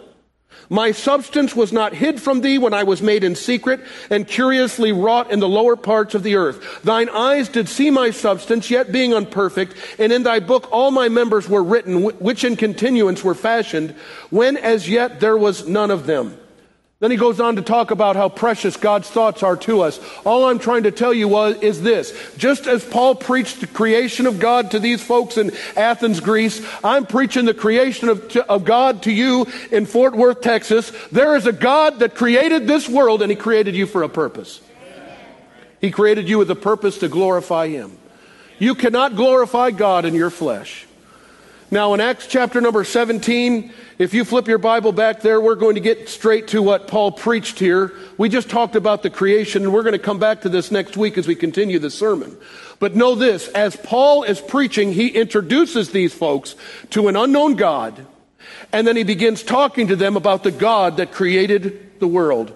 [0.70, 4.92] My substance was not hid from thee when I was made in secret and curiously
[4.92, 6.82] wrought in the lower parts of the earth.
[6.84, 11.08] Thine eyes did see my substance, yet being unperfect, and in thy book all my
[11.08, 13.92] members were written, which in continuance were fashioned,
[14.30, 16.38] when as yet there was none of them.
[17.00, 20.00] Then he goes on to talk about how precious God's thoughts are to us.
[20.26, 22.12] All I'm trying to tell you was, is this.
[22.38, 27.06] Just as Paul preached the creation of God to these folks in Athens, Greece, I'm
[27.06, 30.92] preaching the creation of, of God to you in Fort Worth, Texas.
[31.12, 34.60] There is a God that created this world and he created you for a purpose.
[35.80, 37.96] He created you with a purpose to glorify him.
[38.58, 40.87] You cannot glorify God in your flesh.
[41.70, 45.76] Now, in Acts chapter number 17, if you flip your Bible back there, we're going
[45.76, 47.92] to get straight to what Paul preached here.
[48.18, 50.96] We just talked about the creation, and we're going to come back to this next
[50.96, 52.38] week as we continue the sermon.
[52.80, 56.56] But know this as Paul is preaching, he introduces these folks
[56.92, 58.06] to an unknown God,
[58.72, 62.54] and then he begins talking to them about the God that created the world.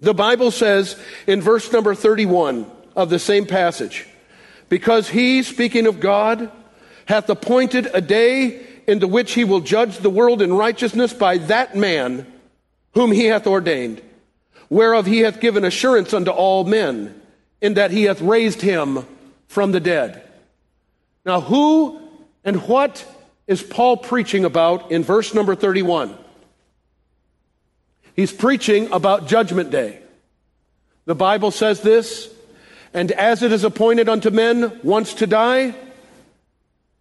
[0.00, 4.06] The Bible says in verse number 31 of the same passage,
[4.70, 6.50] because he, speaking of God,
[7.08, 11.38] hath appointed a day in the which he will judge the world in righteousness by
[11.38, 12.26] that man
[12.92, 14.02] whom he hath ordained,
[14.68, 17.18] whereof he hath given assurance unto all men,
[17.62, 19.06] in that he hath raised him
[19.46, 20.22] from the dead.
[21.24, 21.98] Now, who
[22.44, 23.06] and what
[23.46, 26.14] is Paul preaching about in verse number 31?
[28.14, 30.00] He's preaching about Judgment Day.
[31.06, 32.28] The Bible says this,
[32.92, 35.74] and as it is appointed unto men once to die,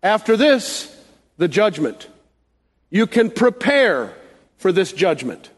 [0.03, 0.93] after this,
[1.37, 2.07] the judgment.
[2.89, 4.13] You can prepare
[4.57, 5.49] for this judgment.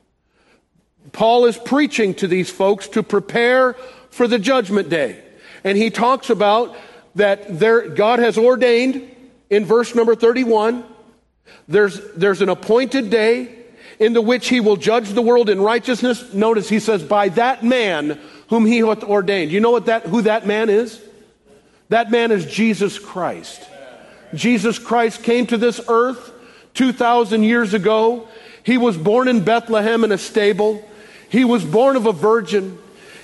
[1.12, 3.74] Paul is preaching to these folks to prepare
[4.10, 5.22] for the judgment day.
[5.64, 6.76] And he talks about
[7.16, 9.16] that there, God has ordained
[9.50, 10.84] in verse number 31,
[11.68, 13.56] there's, there's an appointed day
[14.00, 16.34] in the which he will judge the world in righteousness.
[16.34, 18.20] Notice he says, by that man
[18.50, 19.52] whom he hath ordained.
[19.52, 21.02] You know what that, who that man is?
[21.90, 23.68] That man is Jesus Christ.
[24.34, 26.32] Jesus Christ came to this earth
[26.76, 28.28] 2,000 years ago.
[28.64, 30.88] He was born in Bethlehem in a stable.
[31.30, 32.78] He was born of a virgin.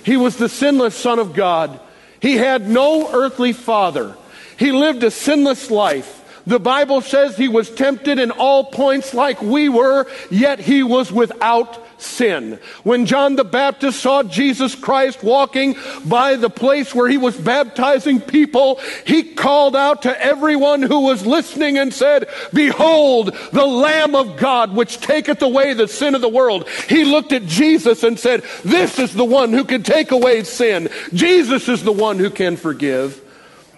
[0.04, 1.80] He was the sinless Son of God.
[2.20, 4.16] He had no earthly father.
[4.58, 6.12] He lived a sinless life.
[6.46, 11.10] The Bible says he was tempted in all points like we were, yet he was
[11.10, 12.58] without sin.
[12.82, 18.20] When John the Baptist saw Jesus Christ walking by the place where he was baptizing
[18.20, 24.36] people, he called out to everyone who was listening and said, Behold, the Lamb of
[24.36, 26.68] God, which taketh away the sin of the world.
[26.88, 30.88] He looked at Jesus and said, This is the one who can take away sin.
[31.12, 33.22] Jesus is the one who can forgive.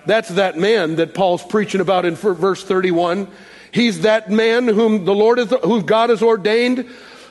[0.07, 3.29] That's that man that Paul's preaching about in verse 31.
[3.73, 6.89] He's that man whom the Lord is, who God has ordained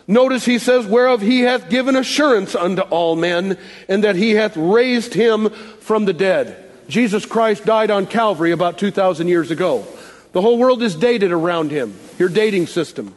[0.08, 3.58] Notice he says, whereof he hath given assurance unto all men,
[3.90, 6.64] and that he hath raised him from the dead.
[6.88, 9.86] Jesus Christ died on Calvary about 2,000 years ago.
[10.32, 13.14] The whole world is dated around him, your dating system.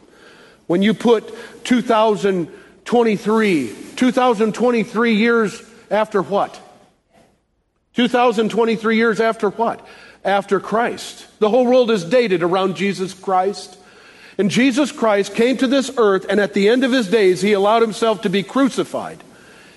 [0.67, 1.33] When you put
[1.63, 6.59] 2023, 2023 years after what?
[7.95, 9.85] 2023 years after what?
[10.23, 11.25] After Christ.
[11.39, 13.77] The whole world is dated around Jesus Christ.
[14.41, 17.53] And Jesus Christ came to this earth, and at the end of his days, he
[17.53, 19.23] allowed himself to be crucified.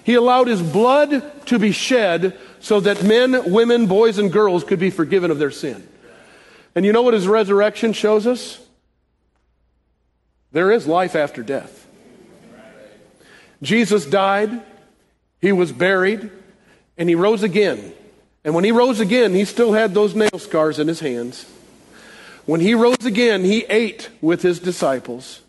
[0.05, 4.79] He allowed his blood to be shed so that men, women, boys, and girls could
[4.79, 5.87] be forgiven of their sin.
[6.75, 8.59] And you know what his resurrection shows us?
[10.53, 11.87] There is life after death.
[13.61, 14.63] Jesus died,
[15.43, 16.31] he was buried,
[16.97, 17.93] and he rose again.
[18.47, 21.45] And when he rose again, he still had those nail scars in his hands.
[22.47, 25.41] When he rose again, he ate with his disciples.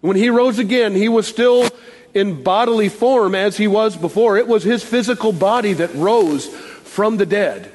[0.00, 1.68] When he rose again, he was still
[2.14, 4.36] in bodily form as he was before.
[4.36, 7.70] It was his physical body that rose from the dead.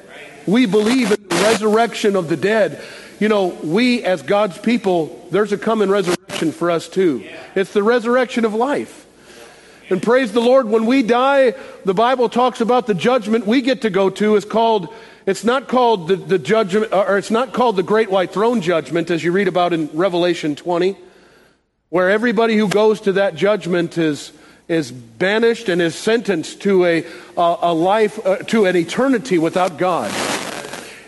[0.46, 2.82] We believe in the resurrection of the dead.
[3.20, 7.24] You know, we as God's people, there's a coming resurrection for us too.
[7.54, 9.06] It's the resurrection of life.
[9.90, 11.54] And praise the Lord, when we die,
[11.84, 14.92] the Bible talks about the judgment we get to go to is called
[15.24, 19.10] it's not called the, the judgment, or it's not called the great white throne judgment
[19.10, 20.96] as you read about in Revelation 20,
[21.90, 24.32] where everybody who goes to that judgment is,
[24.66, 27.04] is banished and is sentenced to a,
[27.36, 30.10] a, a life, uh, to an eternity without God.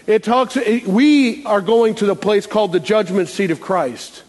[0.06, 0.56] It talks,
[0.86, 4.22] we are going to the place called the judgment seat of Christ.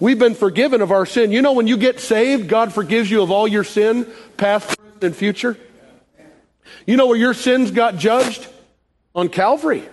[0.00, 1.30] We've been forgiven of our sin.
[1.30, 4.06] You know, when you get saved, God forgives you of all your sin,
[4.36, 5.56] past, present, and future.
[6.84, 8.48] You know where your sins got judged?
[9.14, 9.84] On Calvary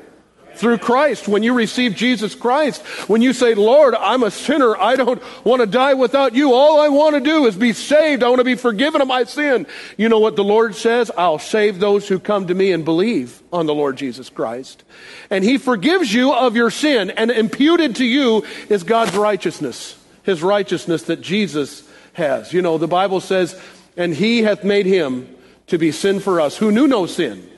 [0.55, 1.27] through Christ.
[1.27, 4.75] When you receive Jesus Christ, when you say, Lord, I'm a sinner.
[4.75, 6.53] I don't want to die without you.
[6.53, 8.21] All I want to do is be saved.
[8.21, 9.65] I want to be forgiven of my sin.
[9.97, 11.09] You know what the Lord says?
[11.17, 14.83] I'll save those who come to me and believe on the Lord Jesus Christ.
[15.29, 19.97] And he forgives you of your sin and imputed to you is God's righteousness.
[20.23, 22.53] His righteousness that Jesus has.
[22.53, 23.59] You know, the Bible says,
[23.95, 25.33] and he hath made him
[25.67, 27.49] to be sin for us, who knew no sin,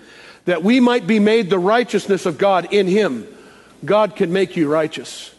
[0.45, 3.27] that we might be made the righteousness of God in him.
[3.83, 5.33] God can make you righteous.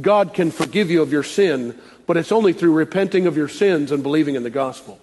[0.00, 3.92] God can forgive you of your sin, but it's only through repenting of your sins
[3.92, 4.98] and believing in the gospel.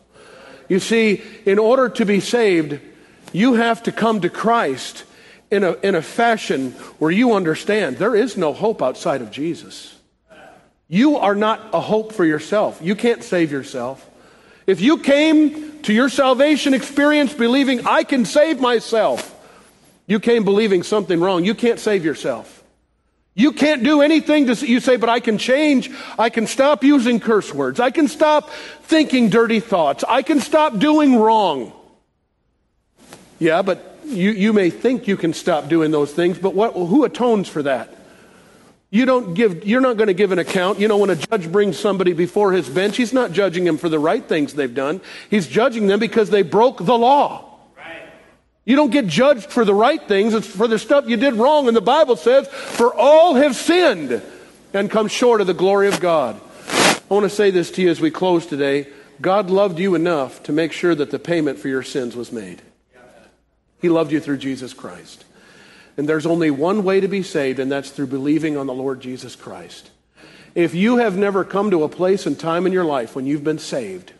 [0.68, 2.80] You see, in order to be saved,
[3.34, 5.04] you have to come to Christ
[5.50, 9.98] in a, in a fashion where you understand there is no hope outside of Jesus.
[10.88, 12.80] You are not a hope for yourself.
[12.82, 14.06] You can't save yourself.
[14.68, 19.34] If you came to your salvation experience believing, I can save myself,
[20.08, 21.46] you came believing something wrong.
[21.46, 22.64] You can't save yourself.
[23.34, 25.90] You can't do anything to, you say, but I can change.
[26.20, 27.80] I can stop using curse words.
[27.80, 28.50] I can stop
[28.84, 30.04] thinking dirty thoughts.
[30.08, 31.72] I can stop doing wrong.
[33.40, 37.06] Yeah, but you, you may think you can stop doing those things, but what, who
[37.06, 37.96] atones for that?
[38.90, 40.82] You don't give, you're not going to give an account.
[40.82, 43.88] You know, when a judge brings somebody before his bench, he's not judging them for
[43.88, 45.00] the right things they've done.
[45.30, 47.51] He's judging them because they broke the law.
[48.64, 51.68] You don't get judged for the right things, it's for the stuff you did wrong.
[51.68, 54.22] And the Bible says, For all have sinned
[54.74, 56.40] and come short of the glory of God.
[56.70, 58.88] I want to say this to you as we close today.
[59.20, 62.62] God loved you enough to make sure that the payment for your sins was made.
[63.82, 65.26] He loved you through Jesus Christ.
[65.98, 69.02] And there's only one way to be saved, and that's through believing on the Lord
[69.02, 69.90] Jesus Christ.
[70.56, 73.44] If you have never come to a place and time in your life when you've
[73.44, 74.14] been saved,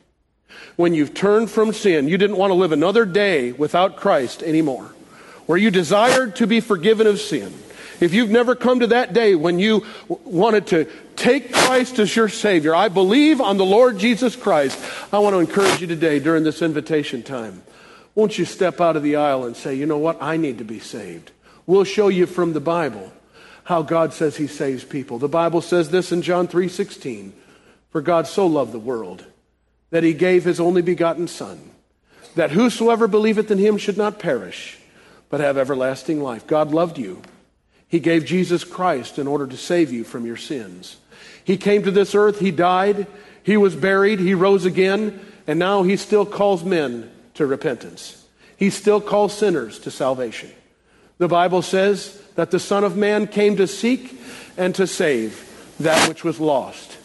[0.76, 4.94] when you've turned from sin, you didn't want to live another day without Christ anymore,
[5.46, 7.54] where you desired to be forgiven of sin,
[8.02, 10.86] if you've never come to that day when you wanted to
[11.16, 14.80] take Christ as your Savior, I believe on the Lord Jesus Christ,
[15.14, 17.62] I want to encourage you today during this invitation time.
[18.16, 20.22] Won't you step out of the aisle and say, you know what?
[20.22, 21.32] I need to be saved.
[21.68, 23.14] We'll show you from the Bible
[23.64, 25.20] how God says he saves people.
[25.20, 27.32] The Bible says this in John 3:16,
[27.92, 29.26] "For God so loved the world
[29.92, 31.60] that he gave his only begotten son,
[32.36, 34.80] that whosoever believeth in him should not perish,
[35.30, 37.22] but have everlasting life." God loved you.
[37.88, 40.96] He gave Jesus Christ in order to save you from your sins.
[41.44, 43.06] He came to this earth, he died,
[43.44, 48.24] he was buried, he rose again, and now he still calls men to repentance.
[48.56, 50.52] He still calls sinners to salvation.
[51.18, 54.20] The Bible says that the Son of Man came to seek
[54.56, 55.48] and to save
[55.80, 56.98] that which was lost.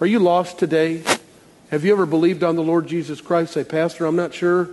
[0.00, 1.02] Are you lost today?
[1.70, 3.52] Have you ever believed on the Lord Jesus Christ?
[3.52, 4.70] Say, Pastor, I'm not sure.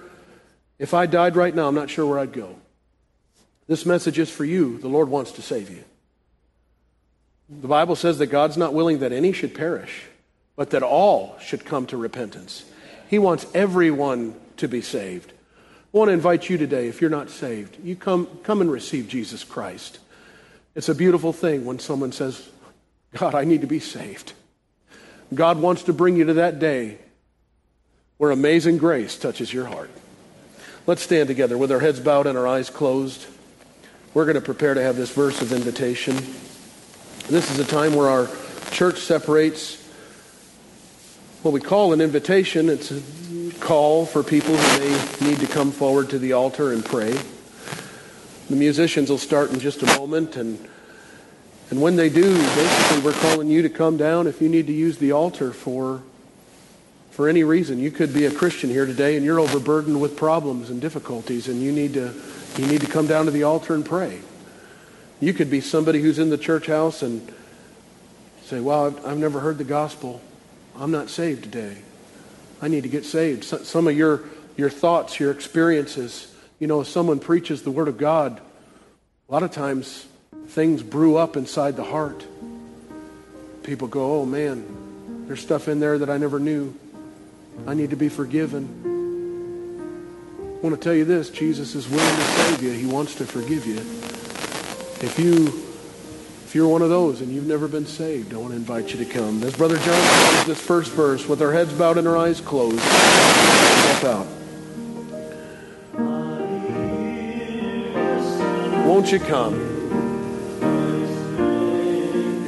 [0.79, 2.55] If I died right now, I'm not sure where I'd go.
[3.67, 4.77] This message is for you.
[4.77, 5.83] The Lord wants to save you.
[7.49, 10.03] The Bible says that God's not willing that any should perish,
[10.55, 12.65] but that all should come to repentance.
[13.09, 15.31] He wants everyone to be saved.
[15.93, 19.07] I want to invite you today, if you're not saved, you come, come and receive
[19.07, 19.99] Jesus Christ.
[20.75, 22.49] It's a beautiful thing when someone says,
[23.13, 24.33] God, I need to be saved.
[25.33, 26.99] God wants to bring you to that day
[28.17, 29.89] where amazing grace touches your heart.
[30.87, 33.25] Let's stand together with our heads bowed and our eyes closed.
[34.13, 36.15] We're going to prepare to have this verse of invitation.
[37.27, 38.29] This is a time where our
[38.71, 39.81] church separates
[41.41, 42.69] what we call an invitation.
[42.69, 43.01] It's a
[43.59, 47.17] call for people who may need to come forward to the altar and pray.
[48.49, 50.59] The musicians will start in just a moment, and,
[51.69, 54.73] and when they do, basically we're calling you to come down if you need to
[54.73, 56.03] use the altar for,
[57.09, 57.79] for any reason.
[57.79, 61.61] You could be a Christian here today and you're overburdened with problems and difficulties, and
[61.61, 62.13] you need to,
[62.57, 64.19] you need to come down to the altar and pray.
[65.19, 67.27] You could be somebody who's in the church house and
[68.43, 70.21] say, Well, I've, I've never heard the gospel.
[70.75, 71.77] I'm not saved today.
[72.61, 73.43] I need to get saved.
[73.43, 74.23] Some of your,
[74.55, 78.41] your thoughts, your experiences, you know, if someone preaches the Word of God,
[79.29, 80.05] a lot of times
[80.47, 82.25] things brew up inside the heart.
[83.63, 86.73] People go, oh man, there's stuff in there that I never knew.
[87.65, 88.93] I need to be forgiven.
[90.57, 93.25] I want to tell you this Jesus is willing to save you, He wants to
[93.25, 93.77] forgive you.
[95.05, 95.47] If you
[96.45, 99.03] if you're one of those and you've never been saved, I want to invite you
[99.03, 99.43] to come.
[99.43, 102.79] As Brother John reads this first verse with our heads bowed and our eyes closed,
[102.79, 104.27] step out.
[108.85, 109.74] Won't you come?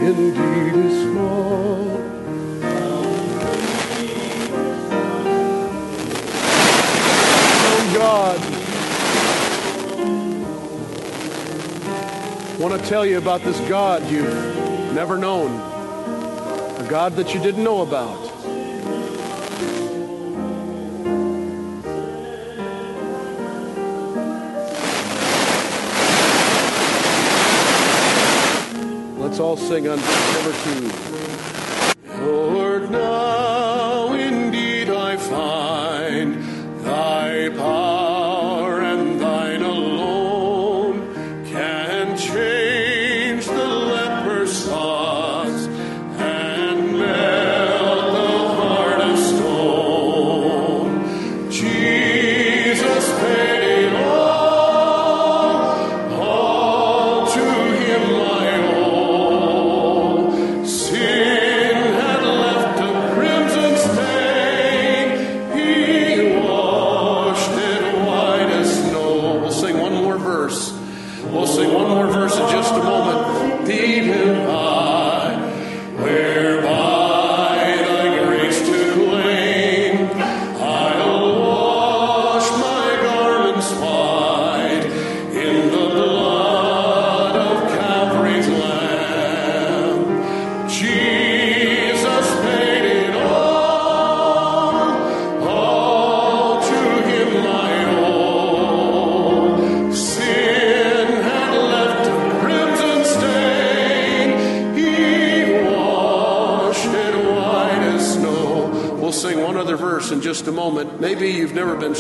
[0.08, 1.98] Indeed is small.
[7.66, 8.40] Oh God.
[12.50, 15.52] I want to tell you about this God you've never known,
[16.80, 18.27] a God that you didn't know about.
[29.48, 31.57] All sing on number two.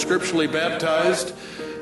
[0.07, 1.35] Scripturally baptized,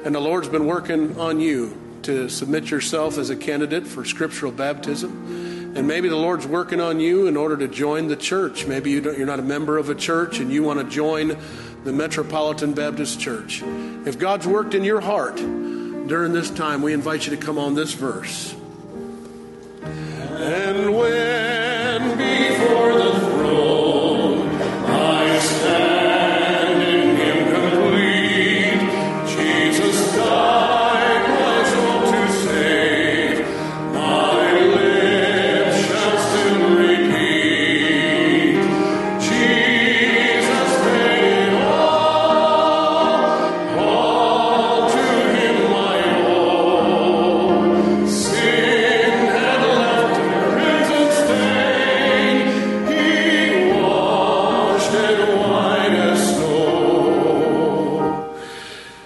[0.04, 4.52] and the Lord's been working on you to submit yourself as a candidate for scriptural
[4.52, 5.76] baptism.
[5.76, 8.66] And maybe the Lord's working on you in order to join the church.
[8.66, 11.38] Maybe you you're not a member of a church and you want to join
[11.84, 13.62] the Metropolitan Baptist Church.
[13.62, 17.76] If God's worked in your heart during this time, we invite you to come on
[17.76, 18.56] this verse.
[19.84, 21.25] And when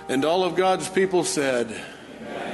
[0.09, 1.71] And all of God's people said,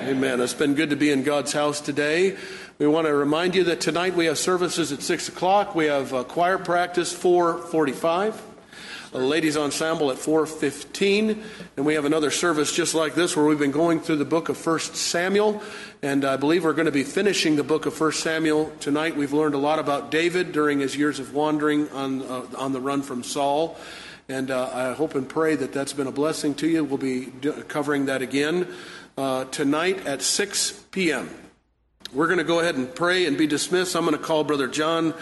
[0.01, 0.41] Amen.
[0.41, 2.35] It's been good to be in God's house today.
[2.79, 5.73] We want to remind you that tonight we have services at six o'clock.
[5.73, 8.41] We have choir practice four forty-five,
[9.13, 11.43] a ladies ensemble at four fifteen,
[11.77, 14.49] and we have another service just like this where we've been going through the book
[14.49, 15.63] of First Samuel,
[16.01, 19.15] and I believe we're going to be finishing the book of First Samuel tonight.
[19.15, 22.81] We've learned a lot about David during his years of wandering on uh, on the
[22.81, 23.77] run from Saul.
[24.27, 26.83] And uh, I hope and pray that that's been a blessing to you.
[26.83, 27.27] We'll be
[27.67, 28.67] covering that again
[29.17, 31.29] uh, tonight at 6 p.m.
[32.11, 33.95] We're going to go ahead and pray and be dismissed.
[33.95, 35.13] I'm going to call Brother John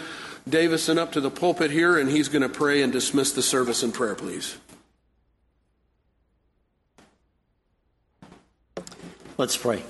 [0.48, 3.82] Davison up to the pulpit here, and he's going to pray and dismiss the service
[3.82, 4.56] in prayer, please.
[9.36, 9.82] Let's pray.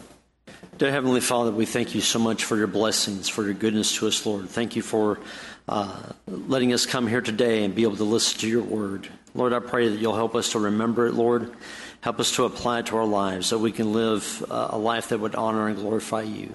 [0.78, 4.08] Dear Heavenly Father, we thank you so much for your blessings, for your goodness to
[4.08, 4.48] us, Lord.
[4.48, 5.20] Thank you for
[5.68, 9.08] uh, letting us come here today and be able to listen to your word.
[9.34, 11.52] Lord, I pray that you'll help us to remember it, Lord.
[12.00, 15.08] Help us to apply it to our lives so we can live uh, a life
[15.08, 16.52] that would honor and glorify you.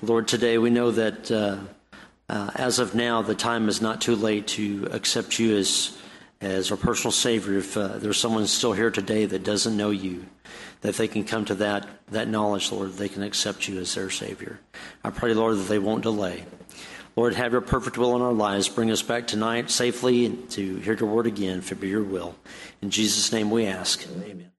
[0.00, 1.58] Lord, today we know that uh,
[2.28, 5.96] uh, as of now, the time is not too late to accept you as,
[6.40, 7.58] as our personal Savior.
[7.58, 10.26] If uh, there's someone still here today that doesn't know you,
[10.80, 14.10] that they can come to that, that knowledge, Lord, they can accept you as their
[14.10, 14.60] Savior.
[15.02, 16.44] I pray, Lord, that they won't delay.
[17.16, 18.68] Lord, have your perfect will in our lives.
[18.68, 22.36] Bring us back tonight safely to hear your word again, it be your will.
[22.82, 24.06] In Jesus' name we ask.
[24.22, 24.52] Amen.